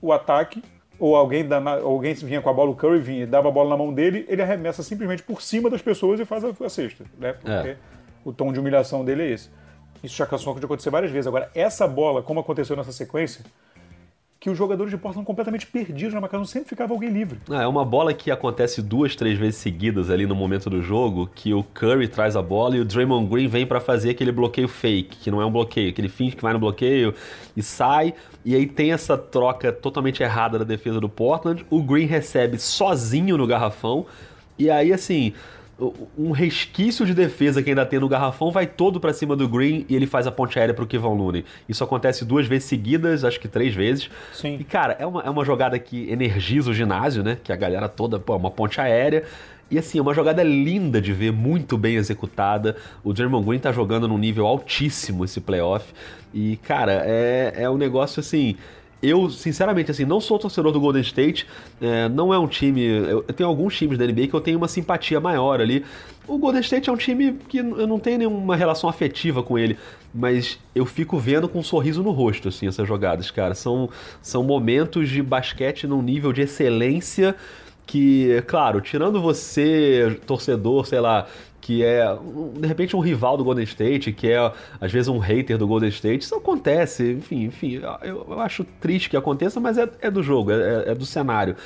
o 0.00 0.12
ataque, 0.12 0.62
ou 0.98 1.16
alguém, 1.16 1.46
da, 1.46 1.58
alguém 1.80 2.14
vinha 2.14 2.40
com 2.40 2.48
a 2.48 2.52
bola, 2.52 2.70
o 2.70 2.76
Curry 2.76 3.00
vinha 3.00 3.22
e 3.24 3.26
dava 3.26 3.48
a 3.48 3.50
bola 3.50 3.70
na 3.70 3.76
mão 3.76 3.92
dele, 3.92 4.24
ele 4.28 4.42
arremessa 4.42 4.82
simplesmente 4.82 5.22
por 5.22 5.42
cima 5.42 5.68
das 5.68 5.82
pessoas 5.82 6.20
e 6.20 6.24
faz 6.24 6.44
a, 6.44 6.50
a 6.64 6.68
cesta. 6.68 7.04
Né? 7.18 7.32
Porque 7.32 7.50
é. 7.50 7.76
o 8.24 8.32
tom 8.32 8.52
de 8.52 8.60
humilhação 8.60 9.04
dele 9.04 9.22
é 9.24 9.30
esse. 9.30 9.50
Isso 10.02 10.16
já 10.16 10.26
cansou 10.26 10.54
de 10.58 10.64
acontecer 10.64 10.90
várias 10.90 11.10
vezes. 11.10 11.26
Agora, 11.26 11.50
essa 11.54 11.86
bola, 11.88 12.22
como 12.22 12.38
aconteceu 12.38 12.76
nessa 12.76 12.92
sequência, 12.92 13.44
que 14.40 14.48
os 14.48 14.56
jogadores 14.56 14.90
de 14.90 14.96
Portland 14.96 15.26
completamente 15.26 15.66
perdidos 15.66 16.14
na 16.14 16.20
marcação, 16.20 16.44
sempre 16.44 16.68
ficava 16.68 16.92
alguém 16.92 17.10
livre. 17.10 17.40
Ah, 17.50 17.62
é 17.62 17.66
uma 17.66 17.84
bola 17.84 18.14
que 18.14 18.30
acontece 18.30 18.80
duas, 18.80 19.16
três 19.16 19.36
vezes 19.36 19.56
seguidas 19.56 20.10
ali 20.10 20.26
no 20.26 20.34
momento 20.34 20.70
do 20.70 20.80
jogo, 20.80 21.28
que 21.34 21.52
o 21.52 21.64
Curry 21.64 22.06
traz 22.06 22.36
a 22.36 22.42
bola 22.42 22.76
e 22.76 22.80
o 22.80 22.84
Draymond 22.84 23.28
Green 23.28 23.48
vem 23.48 23.66
para 23.66 23.80
fazer 23.80 24.10
aquele 24.10 24.30
bloqueio 24.30 24.68
fake, 24.68 25.16
que 25.16 25.30
não 25.30 25.42
é 25.42 25.46
um 25.46 25.50
bloqueio, 25.50 25.92
que 25.92 26.00
ele 26.00 26.08
finge 26.08 26.36
que 26.36 26.42
vai 26.42 26.52
no 26.52 26.58
bloqueio 26.60 27.12
e 27.56 27.62
sai, 27.62 28.14
e 28.44 28.54
aí 28.54 28.66
tem 28.66 28.92
essa 28.92 29.18
troca 29.18 29.72
totalmente 29.72 30.22
errada 30.22 30.56
da 30.56 30.64
defesa 30.64 31.00
do 31.00 31.08
Portland, 31.08 31.66
o 31.68 31.82
Green 31.82 32.06
recebe 32.06 32.58
sozinho 32.58 33.36
no 33.36 33.46
garrafão, 33.46 34.06
e 34.56 34.70
aí 34.70 34.92
assim, 34.92 35.32
um 36.18 36.32
resquício 36.32 37.06
de 37.06 37.14
defesa 37.14 37.62
que 37.62 37.70
ainda 37.70 37.86
tem 37.86 38.00
no 38.00 38.08
garrafão 38.08 38.50
vai 38.50 38.66
todo 38.66 38.98
para 38.98 39.12
cima 39.12 39.36
do 39.36 39.48
Green 39.48 39.86
e 39.88 39.94
ele 39.94 40.06
faz 40.06 40.26
a 40.26 40.32
ponte 40.32 40.58
aérea 40.58 40.74
pro 40.74 40.86
Kevon 40.86 41.14
Looney. 41.14 41.44
Isso 41.68 41.84
acontece 41.84 42.24
duas 42.24 42.46
vezes 42.46 42.64
seguidas, 42.64 43.24
acho 43.24 43.38
que 43.38 43.46
três 43.46 43.74
vezes. 43.74 44.10
Sim. 44.32 44.56
E, 44.58 44.64
cara, 44.64 44.96
é 44.98 45.06
uma, 45.06 45.22
é 45.22 45.30
uma 45.30 45.44
jogada 45.44 45.78
que 45.78 46.10
energiza 46.10 46.70
o 46.70 46.74
ginásio, 46.74 47.22
né? 47.22 47.38
Que 47.42 47.52
a 47.52 47.56
galera 47.56 47.88
toda, 47.88 48.18
pô, 48.18 48.36
uma 48.36 48.50
ponte 48.50 48.80
aérea. 48.80 49.24
E 49.70 49.78
assim, 49.78 49.98
é 49.98 50.02
uma 50.02 50.14
jogada 50.14 50.42
linda 50.42 51.00
de 51.00 51.12
ver, 51.12 51.30
muito 51.30 51.76
bem 51.78 51.96
executada. 51.96 52.74
O 53.04 53.12
Draymond 53.12 53.46
Green 53.46 53.58
tá 53.58 53.70
jogando 53.70 54.08
num 54.08 54.18
nível 54.18 54.46
altíssimo 54.46 55.24
esse 55.24 55.40
playoff. 55.40 55.92
E, 56.34 56.56
cara, 56.56 57.02
é, 57.04 57.52
é 57.54 57.70
um 57.70 57.76
negócio 57.76 58.18
assim 58.18 58.56
eu, 59.02 59.30
sinceramente, 59.30 59.90
assim, 59.90 60.04
não 60.04 60.20
sou 60.20 60.38
torcedor 60.38 60.72
do 60.72 60.80
Golden 60.80 61.02
State, 61.02 61.46
é, 61.80 62.08
não 62.08 62.34
é 62.34 62.38
um 62.38 62.48
time. 62.48 62.82
Eu, 62.82 63.24
eu, 63.26 63.34
tenho 63.34 63.48
alguns 63.48 63.76
times 63.76 63.96
da 63.96 64.04
NBA 64.04 64.26
que 64.26 64.34
eu 64.34 64.40
tenho 64.40 64.58
uma 64.58 64.68
simpatia 64.68 65.20
maior 65.20 65.60
ali. 65.60 65.84
O 66.26 66.36
Golden 66.36 66.60
State 66.60 66.90
é 66.90 66.92
um 66.92 66.96
time 66.96 67.38
que 67.48 67.58
eu 67.58 67.86
não 67.86 67.98
tenho 67.98 68.18
nenhuma 68.18 68.56
relação 68.56 68.90
afetiva 68.90 69.42
com 69.42 69.58
ele, 69.58 69.78
mas 70.12 70.58
eu 70.74 70.84
fico 70.84 71.18
vendo 71.18 71.48
com 71.48 71.60
um 71.60 71.62
sorriso 71.62 72.02
no 72.02 72.10
rosto, 72.10 72.48
assim, 72.48 72.66
essas 72.66 72.86
jogadas, 72.86 73.30
cara. 73.30 73.54
São, 73.54 73.88
são 74.20 74.42
momentos 74.42 75.08
de 75.08 75.22
basquete 75.22 75.86
num 75.86 76.02
nível 76.02 76.32
de 76.32 76.42
excelência 76.42 77.34
que, 77.88 78.42
claro, 78.46 78.82
tirando 78.82 79.18
você, 79.18 80.20
torcedor, 80.26 80.86
sei 80.86 81.00
lá, 81.00 81.26
que 81.68 81.84
é 81.84 82.02
de 82.58 82.66
repente 82.66 82.96
um 82.96 82.98
rival 82.98 83.36
do 83.36 83.44
Golden 83.44 83.64
State, 83.64 84.10
que 84.10 84.32
é 84.32 84.38
às 84.80 84.90
vezes 84.90 85.06
um 85.06 85.18
hater 85.18 85.58
do 85.58 85.66
Golden 85.66 85.90
State. 85.90 86.24
Isso 86.24 86.34
acontece, 86.34 87.12
enfim, 87.12 87.44
enfim, 87.44 87.78
eu, 88.00 88.26
eu 88.26 88.40
acho 88.40 88.64
triste 88.80 89.10
que 89.10 89.18
aconteça, 89.18 89.60
mas 89.60 89.76
é, 89.76 89.86
é 90.00 90.10
do 90.10 90.22
jogo, 90.22 90.50
é, 90.50 90.84
é, 90.86 90.94
do 90.94 91.04
cenário. 91.04 91.56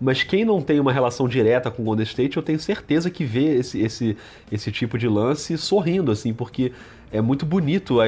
Mas 0.00 0.24
quem 0.24 0.44
não 0.44 0.60
tem 0.60 0.80
uma 0.80 0.92
relação 0.92 1.28
direta 1.28 1.70
com 1.70 1.82
o 1.82 1.84
Golden 1.84 2.02
State, 2.02 2.36
eu 2.36 2.42
tenho 2.42 2.58
certeza 2.58 3.08
que 3.08 3.24
vê 3.24 3.54
esse, 3.54 3.80
esse, 3.80 4.16
esse 4.50 4.72
tipo 4.72 4.98
de 4.98 5.06
lance 5.06 5.56
sorrindo, 5.56 6.10
assim, 6.10 6.34
porque 6.34 6.72
é 7.12 7.20
muito 7.20 7.44
bonito 7.44 8.00
a, 8.00 8.06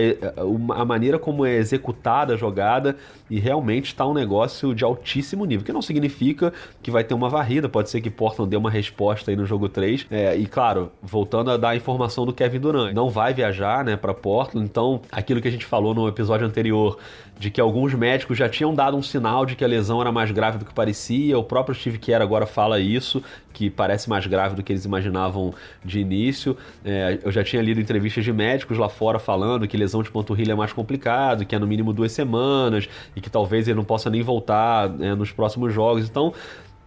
a, 0.75 0.85
maneira 0.85 1.19
como 1.19 1.45
é 1.45 1.57
executada 1.57 2.35
a 2.35 2.37
jogada 2.37 2.97
e 3.31 3.39
realmente 3.39 3.87
está 3.87 4.07
um 4.07 4.15
negócio 4.15 4.75
de 4.75 4.83
altíssimo 4.83 5.45
nível, 5.45 5.65
que 5.65 5.73
não 5.73 5.83
significa 5.83 6.53
que 6.83 6.91
vai 6.91 7.05
ter 7.05 7.15
uma 7.15 7.29
varrida, 7.29 7.69
pode 7.69 7.91
ser 7.91 8.01
que 8.01 8.11
Portland 8.11 8.51
dê 8.51 8.57
uma 8.57 8.71
resposta 8.71 9.31
aí 9.31 9.37
no 9.37 9.45
jogo 9.45 9.69
3. 9.69 10.07
É, 10.11 10.37
e 10.37 10.47
claro, 10.47 10.91
voltando 11.03 11.51
a 11.51 11.57
dar 11.57 11.71
a 11.71 11.77
informação 11.77 12.25
do 12.25 12.33
Kevin 12.33 12.61
Durant, 12.61 12.95
não 12.95 13.11
vai 13.11 13.35
viajar, 13.35 13.85
né, 13.85 13.97
para 13.97 14.15
Portland, 14.15 14.67
então 14.67 15.03
aquilo 15.13 15.41
que 15.41 15.49
a 15.49 15.51
gente 15.51 15.67
falou 15.67 15.95
no 15.95 16.09
episódio 16.09 16.47
anterior 16.47 16.99
de 17.39 17.51
que 17.51 17.61
alguns 17.61 17.93
médicos 17.95 18.39
já 18.39 18.49
tinham 18.49 18.75
dado 18.75 18.97
um 18.97 19.03
sinal 19.03 19.45
de 19.45 19.57
que 19.57 19.65
a 19.65 19.67
lesão 19.67 20.01
era 20.01 20.13
mais 20.13 20.31
grave 20.31 20.59
do 20.59 20.65
que 20.65 20.73
parecia. 20.73 21.39
O 21.39 21.43
próprio 21.43 21.75
Steve 21.75 21.99
Kerr 21.99 22.23
agora 22.23 22.47
fala 22.47 22.79
isso, 22.79 23.23
que 23.53 23.69
parece 23.69 24.09
mais 24.09 24.27
grave 24.27 24.55
do 24.55 24.63
que 24.63 24.73
eles 24.73 24.85
imaginavam 24.85 25.53
de 25.85 25.99
início. 25.99 26.57
É, 26.85 27.19
eu 27.23 27.33
já 27.33 27.43
tinha 27.43 27.61
lido 27.61 27.81
entrevistas 27.81 28.25
de 28.25 28.33
médicos 28.33 28.79
lá 28.79 28.89
fora 28.95 29.19
falando 29.19 29.69
que 29.69 29.77
lesão 29.77 30.03
de 30.03 30.11
panturrilha 30.11 30.53
é 30.53 30.55
mais 30.55 30.73
complicado, 30.73 31.45
que 31.45 31.55
é 31.55 31.59
no 31.59 31.67
mínimo 31.67 31.93
duas 31.93 32.13
semanas 32.13 32.89
e 33.15 33.21
que 33.21 33.29
talvez 33.29 33.69
ele 33.69 33.77
não 33.77 33.85
possa 33.85 34.09
nem 34.09 34.23
voltar 34.23 34.91
é, 35.01 35.15
nos 35.15 35.33
próximos 35.33 35.73
jogos. 35.73 36.09
Então, 36.09 36.33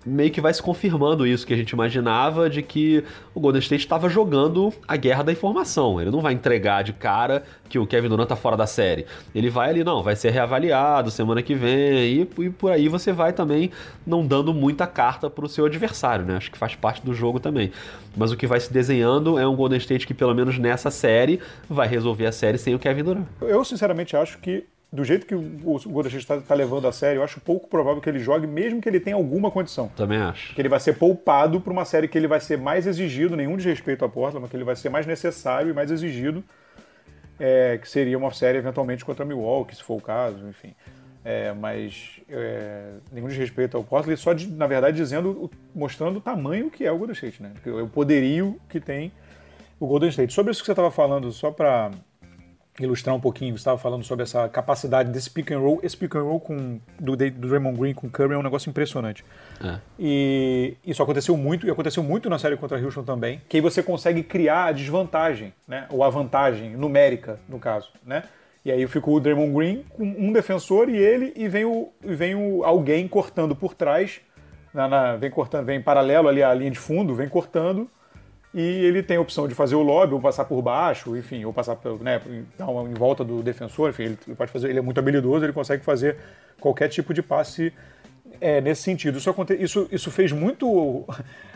meio 0.08 0.32
que 0.32 0.40
vai 0.40 0.54
se 0.54 0.62
confirmando 0.62 1.28
isso 1.28 1.46
que 1.46 1.54
a 1.54 1.58
gente 1.58 1.72
imaginava 1.72 2.50
de 2.50 2.62
que 2.62 3.04
o 3.34 3.40
Golden 3.40 3.60
State 3.60 3.84
estava 3.84 4.08
jogando 4.08 4.74
a 4.88 4.96
guerra 4.96 5.24
da 5.24 5.32
informação. 5.32 6.00
Ele 6.00 6.10
não 6.10 6.22
vai 6.22 6.34
entregar 6.34 6.84
de 6.84 6.94
cara 6.94 7.44
que 7.68 7.78
o 7.78 7.86
Kevin 7.86 8.08
Durant 8.08 8.28
tá 8.28 8.36
fora 8.36 8.56
da 8.56 8.66
série. 8.66 9.06
Ele 9.36 9.50
vai 9.50 9.70
ali, 9.70 9.84
não, 9.84 10.02
vai 10.02 10.16
ser 10.16 10.32
reavaliado 10.32 11.12
semana 11.12 11.42
que 11.42 11.54
vem 11.54 11.78
e, 12.04 12.30
e 12.40 12.50
por 12.50 12.72
aí 12.72 12.88
você 12.88 13.12
vai 13.12 13.34
também 13.34 13.70
não 14.06 14.26
dando 14.26 14.54
muita 14.54 14.88
carta 14.88 15.30
para 15.30 15.46
o 15.46 15.50
seu 15.50 15.66
adversário, 15.66 16.26
né? 16.26 16.38
Acho 16.38 16.52
que 16.52 16.58
faz 16.58 16.76
parte 16.76 17.06
do 17.06 17.14
jogo 17.14 17.40
também. 17.40 17.72
Mas 18.16 18.32
o 18.32 18.38
que 18.38 18.48
vai 18.48 18.60
se 18.60 18.72
desenhando 18.72 19.38
é 19.38 19.48
um 19.48 19.56
Golden 19.56 19.78
State 19.78 20.08
que 20.08 20.14
pelo 20.14 20.34
menos 20.34 20.58
nessa 20.58 20.90
série 20.90 21.40
vai 21.70 21.88
resolver 21.88 22.26
a 22.26 22.32
série 22.32 22.58
sem 22.58 22.74
o 22.74 22.80
Kevin 22.80 23.04
Durant. 23.04 23.26
Eu 23.42 23.64
sinceramente 23.66 24.16
acho 24.16 24.40
que 24.40 24.66
do 24.92 25.04
jeito 25.04 25.26
que 25.26 25.36
o 25.36 25.42
Golden 25.62 26.08
State 26.08 26.18
está 26.18 26.38
tá 26.40 26.56
levando 26.56 26.88
a 26.88 26.92
sério, 26.92 27.20
eu 27.20 27.24
acho 27.24 27.42
pouco 27.42 27.68
provável 27.68 28.02
que 28.02 28.10
ele 28.10 28.20
jogue, 28.20 28.48
mesmo 28.48 28.82
que 28.82 28.88
ele 28.88 29.00
tenha 29.00 29.16
alguma 29.16 29.52
condição. 29.52 29.90
Também 29.90 30.18
acho. 30.18 30.56
Que 30.56 30.62
ele 30.62 30.70
vai 30.70 30.80
ser 30.80 30.94
poupado 30.94 31.60
para 31.60 31.74
uma 31.74 31.84
série 31.84 32.08
que 32.08 32.18
ele 32.18 32.28
vai 32.28 32.40
ser 32.40 32.58
mais 32.58 32.88
exigido, 32.88 33.36
nenhum 33.36 33.58
desrespeito 33.58 34.06
a 34.06 34.10
Portland, 34.10 34.42
mas 34.42 34.50
que 34.50 34.56
ele 34.56 34.64
vai 34.64 34.76
ser 34.76 34.90
mais 34.90 35.06
necessário 35.06 35.72
e 35.72 35.74
mais 35.74 35.92
exigido, 35.92 36.44
é, 37.38 37.78
que 37.78 37.90
seria 37.90 38.18
uma 38.18 38.32
série 38.32 38.58
eventualmente 38.58 39.04
contra 39.04 39.26
Milwaukee, 39.26 39.76
se 39.76 39.84
for 39.84 39.98
o 39.98 40.02
caso, 40.02 40.48
enfim. 40.48 40.74
É, 41.24 41.52
mas 41.52 42.22
é, 42.30 42.94
nenhum 43.12 43.28
desrespeito 43.28 43.76
ao 43.76 43.84
Portland, 43.84 44.18
só 44.18 44.32
de, 44.32 44.50
na 44.50 44.66
verdade 44.66 44.96
dizendo, 44.96 45.52
mostrando 45.76 46.18
o 46.18 46.22
tamanho 46.22 46.72
que 46.72 46.86
é 46.86 46.92
o 46.92 46.98
Golden 46.98 47.14
State, 47.14 47.44
né? 47.44 47.52
O 47.84 47.90
poderio 47.90 48.58
que 48.70 48.80
tem 48.80 49.12
o 49.78 49.86
Golden 49.86 50.08
State. 50.10 50.32
Sobre 50.32 50.52
isso 50.52 50.62
que 50.62 50.66
você 50.66 50.72
estava 50.72 50.90
falando, 50.90 51.30
só 51.34 51.52
para 51.52 51.92
ilustrar 52.80 53.16
um 53.16 53.20
pouquinho, 53.20 53.54
você 53.54 53.62
estava 53.62 53.78
falando 53.78 54.04
sobre 54.04 54.24
essa 54.24 54.48
capacidade 54.48 55.10
desse 55.12 55.30
pick 55.30 55.52
and 55.52 55.60
roll. 55.60 55.80
Esse 55.82 55.98
pick 55.98 56.16
and 56.16 56.22
roll 56.22 56.40
com, 56.40 56.80
do, 57.00 57.16
do 57.16 57.50
Raymond 57.50 57.78
Green 57.78 57.94
com 57.94 58.10
Curry 58.10 58.34
é 58.34 58.38
um 58.38 58.44
negócio 58.44 58.70
impressionante. 58.70 59.26
É. 59.64 59.78
E 60.00 60.76
isso 60.86 61.02
aconteceu 61.02 61.36
muito, 61.36 61.66
e 61.66 61.72
aconteceu 61.72 62.04
muito 62.04 62.30
na 62.30 62.38
série 62.38 62.56
contra 62.56 62.80
Houston 62.80 63.04
também, 63.04 63.42
que 63.50 63.58
aí 63.58 63.62
você 63.62 63.82
consegue 63.82 64.22
criar 64.22 64.66
a 64.66 64.72
desvantagem, 64.72 65.54
né? 65.68 65.88
ou 65.90 66.04
a 66.04 66.10
vantagem 66.10 66.76
numérica, 66.76 67.40
no 67.50 67.60
caso. 67.60 67.90
Né? 68.06 68.24
E 68.64 68.72
aí 68.72 68.86
ficou 68.88 69.16
o 69.16 69.20
Draymond 69.20 69.54
Green 69.54 69.86
com 69.90 70.04
um 70.04 70.32
defensor 70.32 70.90
e 70.90 70.98
ele, 70.98 71.34
e 71.36 71.48
vem, 71.48 71.66
o, 71.66 71.90
e 72.04 72.14
vem 72.14 72.36
o, 72.36 72.64
alguém 72.64 73.08
cortando 73.08 73.56
por 73.56 73.74
trás, 73.74 74.22
na, 74.74 74.88
na, 74.88 75.16
vem 75.16 75.32
cortando, 75.32 75.66
vem 75.66 75.82
paralelo 75.82 76.28
ali 76.28 76.44
à 76.44 76.54
linha 76.54 76.70
de 76.70 76.78
fundo, 76.78 77.16
vem 77.16 77.28
cortando 77.28 77.90
e 78.58 78.86
ele 78.86 79.04
tem 79.04 79.18
a 79.18 79.22
opção 79.22 79.48
de 79.48 79.54
fazer 79.54 79.76
o 79.76 79.84
lobby 79.84 80.16
ou 80.16 80.20
passar 80.20 80.44
por 80.46 80.60
baixo, 80.64 81.16
enfim, 81.16 81.46
ou 81.46 81.54
passar 81.54 81.78
né, 82.02 82.20
em 82.90 82.94
volta 82.96 83.24
do 83.24 83.44
defensor, 83.44 83.92
enfim, 83.92 84.18
ele 84.26 84.36
pode 84.36 84.52
fazer, 84.52 84.72
ele 84.72 84.80
é 84.80 84.82
muito 84.82 84.98
habilidoso, 84.98 85.46
ele 85.46 85.54
consegue 85.54 85.84
fazer 85.84 86.18
qualquer 86.60 86.88
tipo 86.88 87.14
de 87.14 87.22
passe 87.22 87.72
é, 88.42 88.60
nesse 88.60 88.82
sentido. 88.82 89.20
Isso, 89.20 89.36
isso, 89.60 89.88
isso 89.92 90.10
fez 90.10 90.32
muito 90.32 91.06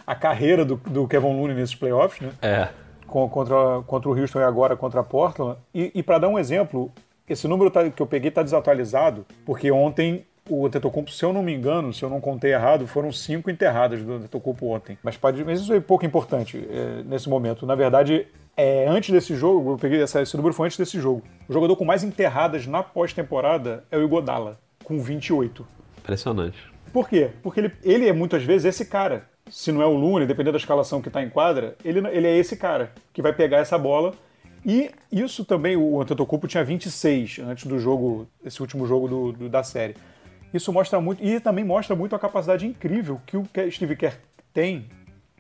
a 0.06 0.14
carreira 0.14 0.64
do, 0.64 0.76
do 0.76 1.08
Kevin 1.08 1.36
Looney 1.36 1.56
nesses 1.56 1.74
playoffs, 1.74 2.22
né? 2.22 2.34
É. 2.40 2.70
Contra, 3.08 3.82
contra 3.88 4.08
o 4.08 4.16
Houston 4.16 4.40
e 4.40 4.44
agora 4.44 4.78
contra 4.78 5.00
a 5.00 5.04
Portland. 5.04 5.58
E, 5.74 5.92
e 5.96 6.04
para 6.04 6.20
dar 6.20 6.30
um 6.30 6.38
exemplo, 6.38 6.92
esse 7.28 7.48
número 7.48 7.72
tá, 7.72 7.90
que 7.90 8.00
eu 8.00 8.06
peguei 8.06 8.30
está 8.30 8.44
desatualizado, 8.44 9.26
porque 9.44 9.72
ontem 9.72 10.24
o 10.50 10.66
Antetokounmpo, 10.66 11.12
se 11.12 11.24
eu 11.24 11.32
não 11.32 11.44
me 11.44 11.54
engano, 11.54 11.94
se 11.94 12.04
eu 12.04 12.10
não 12.10 12.20
contei 12.20 12.54
errado, 12.54 12.88
foram 12.88 13.12
cinco 13.12 13.50
enterradas 13.50 14.04
do 14.04 14.14
Antetokounmpo 14.14 14.68
ontem. 14.68 14.98
Mas, 15.04 15.18
mas 15.46 15.62
isso 15.62 15.74
é 15.74 15.80
pouco 15.80 16.06
importante 16.06 16.58
é, 16.70 17.04
nesse 17.04 17.30
momento. 17.30 17.66
Na 17.66 17.76
verdade, 17.76 18.28
é, 18.58 18.88
antes 18.88 19.12
desse 19.12 19.36
jogo, 19.36 19.74
eu 19.74 19.78
peguei 19.78 20.02
essa, 20.02 20.22
esse 20.22 20.36
número 20.36 20.54
foi 20.54 20.68
antes 20.68 20.78
desse 20.78 21.00
jogo. 21.00 21.24
O 21.48 21.54
jogador 21.54 21.76
com 21.76 21.86
mais 21.86 22.04
enterradas 22.04 22.66
na 22.66 22.84
pós-temporada 22.84 23.84
é 23.92 23.98
o 23.98 24.04
Igodala, 24.04 24.60
com 24.84 25.00
28. 25.00 25.66
Impressionante. 26.00 26.58
Por 26.92 27.08
quê? 27.08 27.30
Porque 27.42 27.60
ele, 27.60 27.72
ele 27.84 28.08
é 28.08 28.14
muitas 28.14 28.44
vezes 28.44 28.66
esse 28.66 28.86
cara. 28.86 29.30
Se 29.50 29.72
não 29.72 29.82
é 29.82 29.86
o 29.86 29.96
Lune, 29.96 30.26
dependendo 30.26 30.54
da 30.54 30.58
escalação 30.58 31.02
que 31.02 31.08
está 31.08 31.22
em 31.22 31.30
quadra, 31.30 31.76
ele, 31.84 32.00
ele 32.10 32.28
é 32.28 32.38
esse 32.38 32.56
cara 32.56 32.92
que 33.14 33.22
vai 33.22 33.34
pegar 33.34 33.58
essa 33.58 33.78
bola 33.78 34.14
e 34.66 34.92
isso 35.12 35.44
também, 35.44 35.76
o 35.76 36.00
Antetokounmpo 36.00 36.48
tinha 36.48 36.64
26 36.64 37.40
antes 37.40 37.66
do 37.66 37.80
jogo, 37.80 38.28
esse 38.46 38.62
último 38.62 38.86
jogo 38.86 39.08
do, 39.08 39.32
do, 39.32 39.50
da 39.50 39.64
série. 39.64 39.96
Isso 40.54 40.72
mostra 40.74 41.00
muito, 41.00 41.24
e 41.24 41.40
também 41.40 41.64
mostra 41.64 41.96
muito 41.96 42.16
a 42.16 42.20
capacidade 42.20 42.68
incrível 42.68 43.22
que 43.26 43.38
o 43.38 43.48
Steve 43.70 43.96
Kerr 43.96 44.16
tem 44.54 44.88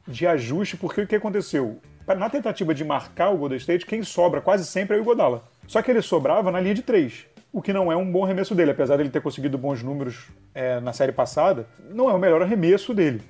de 0.07 0.25
ajuste, 0.25 0.77
porque 0.77 1.01
o 1.01 1.07
que 1.07 1.15
aconteceu? 1.15 1.79
Na 2.07 2.29
tentativa 2.29 2.73
de 2.73 2.83
marcar 2.83 3.29
o 3.29 3.37
Golden 3.37 3.57
State, 3.57 3.85
quem 3.85 4.03
sobra 4.03 4.41
quase 4.41 4.65
sempre 4.65 4.97
é 4.97 4.99
o 4.99 5.03
Godala. 5.03 5.43
Só 5.67 5.81
que 5.81 5.91
ele 5.91 6.01
sobrava 6.01 6.51
na 6.51 6.59
linha 6.59 6.73
de 6.73 6.81
três, 6.81 7.25
o 7.53 7.61
que 7.61 7.71
não 7.71 7.91
é 7.91 7.95
um 7.95 8.09
bom 8.09 8.23
arremesso 8.23 8.55
dele, 8.55 8.71
apesar 8.71 8.97
dele 8.97 9.09
ter 9.09 9.21
conseguido 9.21 9.57
bons 9.57 9.83
números 9.83 10.27
é, 10.53 10.79
na 10.79 10.93
série 10.93 11.11
passada, 11.11 11.67
não 11.89 12.09
é 12.09 12.13
o 12.13 12.19
melhor 12.19 12.41
arremesso 12.41 12.93
dele. 12.93 13.21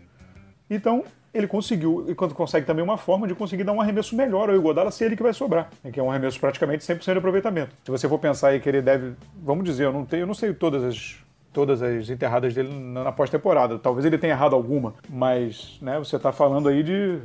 Então, 0.69 1.03
ele 1.33 1.47
conseguiu, 1.47 2.05
e 2.09 2.15
quando 2.15 2.33
consegue 2.33 2.65
também 2.65 2.83
uma 2.83 2.97
forma 2.97 3.27
de 3.27 3.33
conseguir 3.33 3.63
dar 3.63 3.73
um 3.73 3.81
arremesso 3.81 4.15
melhor 4.15 4.49
ao 4.49 4.55
Igodala, 4.55 4.91
se 4.91 5.03
ele 5.03 5.15
que 5.15 5.23
vai 5.23 5.33
sobrar, 5.33 5.69
que 5.91 5.99
é 5.99 6.03
um 6.03 6.09
arremesso 6.09 6.39
praticamente 6.39 6.83
100% 6.85 7.11
de 7.11 7.17
aproveitamento. 7.17 7.75
Se 7.83 7.91
você 7.91 8.07
for 8.07 8.19
pensar 8.19 8.49
aí 8.49 8.59
que 8.59 8.67
ele 8.67 8.81
deve, 8.81 9.13
vamos 9.41 9.63
dizer, 9.63 9.85
eu 9.85 9.93
não, 9.93 10.05
tenho, 10.05 10.23
eu 10.23 10.27
não 10.27 10.33
sei 10.33 10.53
todas 10.53 10.83
as 10.83 11.17
todas 11.53 11.81
as 11.81 12.09
enterradas 12.09 12.53
dele 12.53 12.73
na 12.73 13.11
pós-temporada. 13.11 13.77
Talvez 13.77 14.05
ele 14.05 14.17
tenha 14.17 14.33
errado 14.33 14.55
alguma, 14.55 14.93
mas 15.09 15.77
né, 15.81 15.99
você 15.99 16.15
está 16.15 16.31
falando 16.31 16.69
aí 16.69 16.83
de 16.83 17.19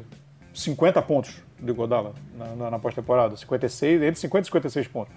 50 0.52 1.00
pontos 1.02 1.42
de 1.58 1.72
Godala 1.72 2.14
na, 2.36 2.46
na, 2.56 2.70
na 2.72 2.78
pós-temporada. 2.78 3.36
56, 3.36 4.02
entre 4.02 4.20
50 4.20 4.42
e 4.42 4.46
56 4.46 4.88
pontos. 4.88 5.14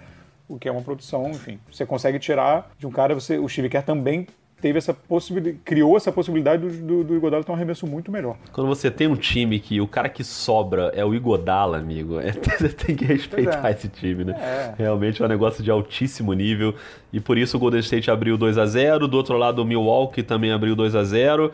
O 0.48 0.58
que 0.58 0.68
é 0.68 0.72
uma 0.72 0.82
produção, 0.82 1.30
enfim. 1.30 1.60
Você 1.70 1.86
consegue 1.86 2.18
tirar 2.18 2.70
de 2.78 2.86
um 2.86 2.90
cara, 2.90 3.14
você, 3.14 3.38
o 3.38 3.46
Kerr 3.46 3.84
também 3.84 4.26
teve 4.60 4.78
essa 4.78 4.92
possibilidade, 4.92 5.58
criou 5.64 5.96
essa 5.96 6.12
possibilidade 6.12 6.66
do, 6.66 6.86
do, 6.86 7.04
do 7.04 7.16
Igodala 7.16 7.42
ter 7.42 7.50
um 7.50 7.54
arremesso 7.54 7.86
muito 7.86 8.10
melhor. 8.12 8.36
Quando 8.52 8.66
você 8.68 8.90
tem 8.90 9.06
um 9.06 9.16
time 9.16 9.58
que 9.58 9.80
o 9.80 9.88
cara 9.88 10.08
que 10.08 10.22
sobra 10.22 10.92
é 10.94 11.04
o 11.04 11.14
Igodala, 11.14 11.78
amigo, 11.78 12.20
é, 12.20 12.32
você 12.58 12.68
tem 12.68 12.94
que 12.94 13.04
respeitar 13.04 13.68
é. 13.68 13.72
esse 13.72 13.88
time, 13.88 14.24
né? 14.24 14.34
É. 14.38 14.74
Realmente 14.78 15.22
é 15.22 15.24
um 15.24 15.28
negócio 15.28 15.62
de 15.62 15.70
altíssimo 15.70 16.32
nível 16.32 16.74
e 17.12 17.20
por 17.20 17.38
isso 17.38 17.56
o 17.56 17.60
Golden 17.60 17.80
State 17.80 18.10
abriu 18.10 18.36
2 18.36 18.58
a 18.58 18.66
0 18.66 19.08
do 19.08 19.16
outro 19.16 19.36
lado 19.36 19.62
o 19.62 19.64
Milwaukee 19.64 20.22
também 20.22 20.52
abriu 20.52 20.76
2 20.76 20.94
a 20.94 21.04
0 21.04 21.52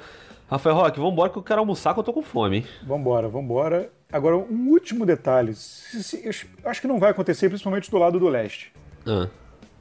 Rafael 0.49 0.77
Roque, 0.77 1.01
vambora 1.01 1.29
que 1.29 1.39
eu 1.39 1.43
quero 1.43 1.59
almoçar 1.59 1.93
que 1.93 1.99
eu 1.99 2.05
tô 2.05 2.13
com 2.13 2.23
fome, 2.23 2.59
hein? 2.59 2.65
Vambora, 2.87 3.29
vambora. 3.29 3.91
Agora, 4.13 4.37
um 4.37 4.69
último 4.71 5.05
detalhe. 5.05 5.53
acho 5.53 6.81
que 6.81 6.87
não 6.87 7.01
vai 7.01 7.11
acontecer, 7.11 7.49
principalmente 7.49 7.91
do 7.91 7.99
lado 7.99 8.21
do 8.21 8.29
leste. 8.29 8.73
Ah. 9.05 9.29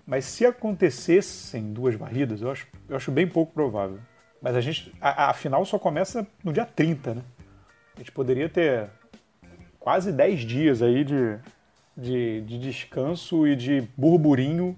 Mas 0.05 0.25
se 0.25 0.45
acontecessem 0.45 1.73
duas 1.73 1.95
varridas, 1.95 2.41
eu 2.41 2.51
acho, 2.51 2.67
eu 2.87 2.95
acho 2.95 3.11
bem 3.11 3.27
pouco 3.27 3.53
provável. 3.53 3.99
Mas 4.41 4.55
a 4.55 4.61
gente. 4.61 4.93
A, 5.01 5.31
a, 5.31 5.33
final 5.33 5.65
só 5.65 5.79
começa 5.79 6.27
no 6.43 6.53
dia 6.53 6.65
30, 6.65 7.15
né? 7.15 7.21
A 7.95 7.99
gente 7.99 8.11
poderia 8.11 8.47
ter 8.47 8.89
quase 9.79 10.11
10 10.11 10.41
dias 10.41 10.81
aí 10.81 11.03
de, 11.03 11.39
de, 11.97 12.41
de 12.41 12.59
descanso 12.59 13.47
e 13.47 13.55
de 13.55 13.87
burburinho 13.97 14.77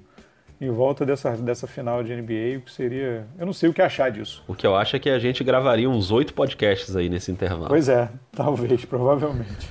em 0.60 0.72
volta 0.72 1.06
dessa, 1.06 1.38
dessa 1.38 1.68
final 1.68 2.04
de 2.04 2.16
NBA, 2.16 2.58
o 2.58 2.62
que 2.62 2.72
seria. 2.72 3.28
Eu 3.38 3.46
não 3.46 3.54
sei 3.54 3.70
o 3.70 3.74
que 3.74 3.82
achar 3.82 4.10
disso. 4.10 4.44
O 4.48 4.56
que 4.56 4.66
eu 4.66 4.76
acho 4.76 4.96
é 4.96 5.00
que 5.00 5.10
a 5.10 5.20
gente 5.20 5.44
gravaria 5.44 5.90
uns 5.90 6.12
oito 6.12 6.34
podcasts 6.34 6.96
aí 6.96 7.10
nesse 7.10 7.32
intervalo. 7.32 7.68
Pois 7.68 7.88
é, 7.88 8.10
talvez, 8.32 8.84
provavelmente. 8.86 9.70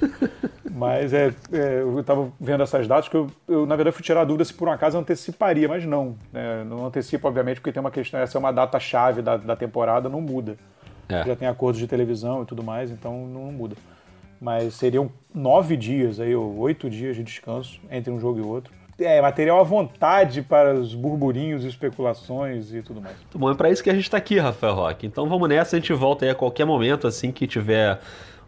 mas 0.71 1.13
é, 1.13 1.35
é 1.53 1.81
eu 1.81 1.99
estava 1.99 2.33
vendo 2.41 2.63
essas 2.63 2.87
datas 2.87 3.09
que 3.09 3.17
eu, 3.17 3.27
eu, 3.49 3.67
na 3.67 3.75
verdade, 3.75 3.97
fui 3.97 4.05
tirar 4.05 4.21
a 4.21 4.25
dúvida 4.25 4.45
se 4.45 4.55
por 4.55 4.69
um 4.69 4.73
acaso 4.73 4.97
anteciparia, 4.97 5.69
mas 5.69 5.85
não. 5.85 6.17
Né? 6.33 6.65
Não 6.65 6.87
antecipa, 6.87 7.27
obviamente, 7.27 7.61
porque 7.61 7.73
tem 7.73 7.81
uma 7.81 7.91
questão, 7.91 8.21
essa 8.21 8.39
é 8.39 8.41
uma 8.41 8.53
data-chave 8.53 9.23
da, 9.23 9.37
da 9.37 9.57
temporada, 9.57 10.09
não 10.09 10.21
muda. 10.21 10.57
É. 11.09 11.25
Já 11.25 11.37
tem 11.37 11.49
acordos 11.49 11.81
de 11.81 11.89
televisão 11.89 12.43
e 12.43 12.47
tudo 12.47 12.63
mais, 12.63 12.91
então 12.93 13.27
não 13.27 13.51
muda. 13.51 13.77
Mas 14.41 14.75
seriam 14.75 15.11
nove 15.35 15.77
dias 15.77 16.21
aí, 16.21 16.35
ou 16.35 16.57
oito 16.59 16.89
dias 16.89 17.17
de 17.17 17.25
descanso 17.25 17.81
entre 17.91 18.13
um 18.13 18.21
jogo 18.21 18.39
e 18.39 18.43
outro 18.43 18.73
é, 18.99 19.21
material 19.21 19.61
à 19.61 19.63
vontade 19.63 20.43
para 20.43 20.75
os 20.75 20.95
burburinhos, 20.95 21.65
especulações 21.65 22.73
e 22.73 22.83
tudo 22.83 23.01
mais. 23.01 23.17
Muito 23.17 23.39
bom, 23.39 23.51
é 23.51 23.55
para 23.55 23.71
isso 23.71 23.83
que 23.83 23.91
a 23.91 23.95
gente 23.95 24.05
está 24.05 24.17
aqui, 24.17 24.39
Rafael 24.39 24.75
Roque. 24.75 25.07
Então 25.07 25.29
vamos 25.29 25.49
nessa, 25.49 25.77
a 25.77 25.79
gente 25.79 25.93
volta 25.93 26.25
aí 26.25 26.31
a 26.31 26.35
qualquer 26.35 26.65
momento, 26.65 27.07
assim 27.07 27.31
que 27.31 27.47
tiver 27.47 28.01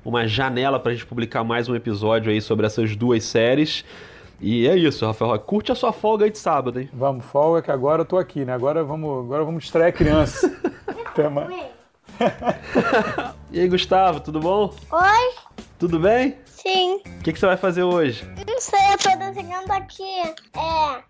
uma 0.04 0.26
janela 0.26 0.80
para 0.80 0.92
a 0.92 0.94
gente 0.94 1.06
publicar 1.06 1.44
mais 1.44 1.68
um 1.68 1.74
episódio 1.74 2.32
aí 2.32 2.40
sobre 2.40 2.66
essas 2.66 2.96
duas 2.96 3.24
séries. 3.24 3.84
E 4.40 4.68
é 4.68 4.76
isso, 4.76 5.04
Rafael 5.04 5.32
Roque. 5.32 5.46
Curte 5.46 5.72
a 5.72 5.74
sua 5.74 5.92
folga 5.92 6.24
aí 6.24 6.30
de 6.30 6.38
sábado, 6.38 6.80
hein? 6.80 6.88
Vamos, 6.92 7.24
folga 7.26 7.60
que 7.60 7.70
agora 7.70 8.02
eu 8.02 8.06
tô 8.06 8.16
aqui, 8.16 8.44
né? 8.44 8.54
Agora 8.54 8.84
vamos, 8.84 9.24
agora 9.24 9.44
vamos 9.44 9.64
distrair 9.64 9.88
a 9.88 9.92
criança. 9.92 10.56
Até 11.06 11.28
mais. 11.28 11.78
e 13.50 13.60
aí, 13.60 13.68
Gustavo, 13.68 14.20
tudo 14.20 14.40
bom? 14.40 14.72
Oi? 14.90 15.34
Tudo 15.78 15.98
bem? 15.98 16.36
Sim. 16.46 17.00
O 17.18 17.22
que, 17.22 17.32
que 17.32 17.38
você 17.38 17.46
vai 17.46 17.56
fazer 17.56 17.82
hoje? 17.82 18.24
não 18.58 18.60
sei, 18.60 18.80
eu 18.92 18.98
tô 18.98 19.16
desenhando 19.16 19.70
aqui. 19.70 20.20
É, 20.56 21.00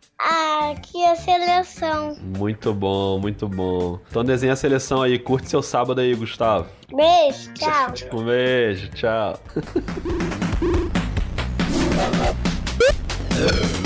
aqui 0.70 1.02
a 1.06 1.16
seleção. 1.16 2.14
Muito 2.36 2.74
bom, 2.74 3.18
muito 3.18 3.48
bom. 3.48 3.98
Então 4.10 4.22
desenha 4.22 4.52
a 4.52 4.56
seleção 4.56 5.00
aí, 5.00 5.18
curte 5.18 5.48
seu 5.48 5.62
sábado 5.62 5.98
aí, 6.02 6.14
Gustavo. 6.14 6.66
Beijo, 6.94 7.50
tchau. 7.54 7.94
Um 8.20 8.24
beijo, 8.24 8.90
tchau. 8.90 9.40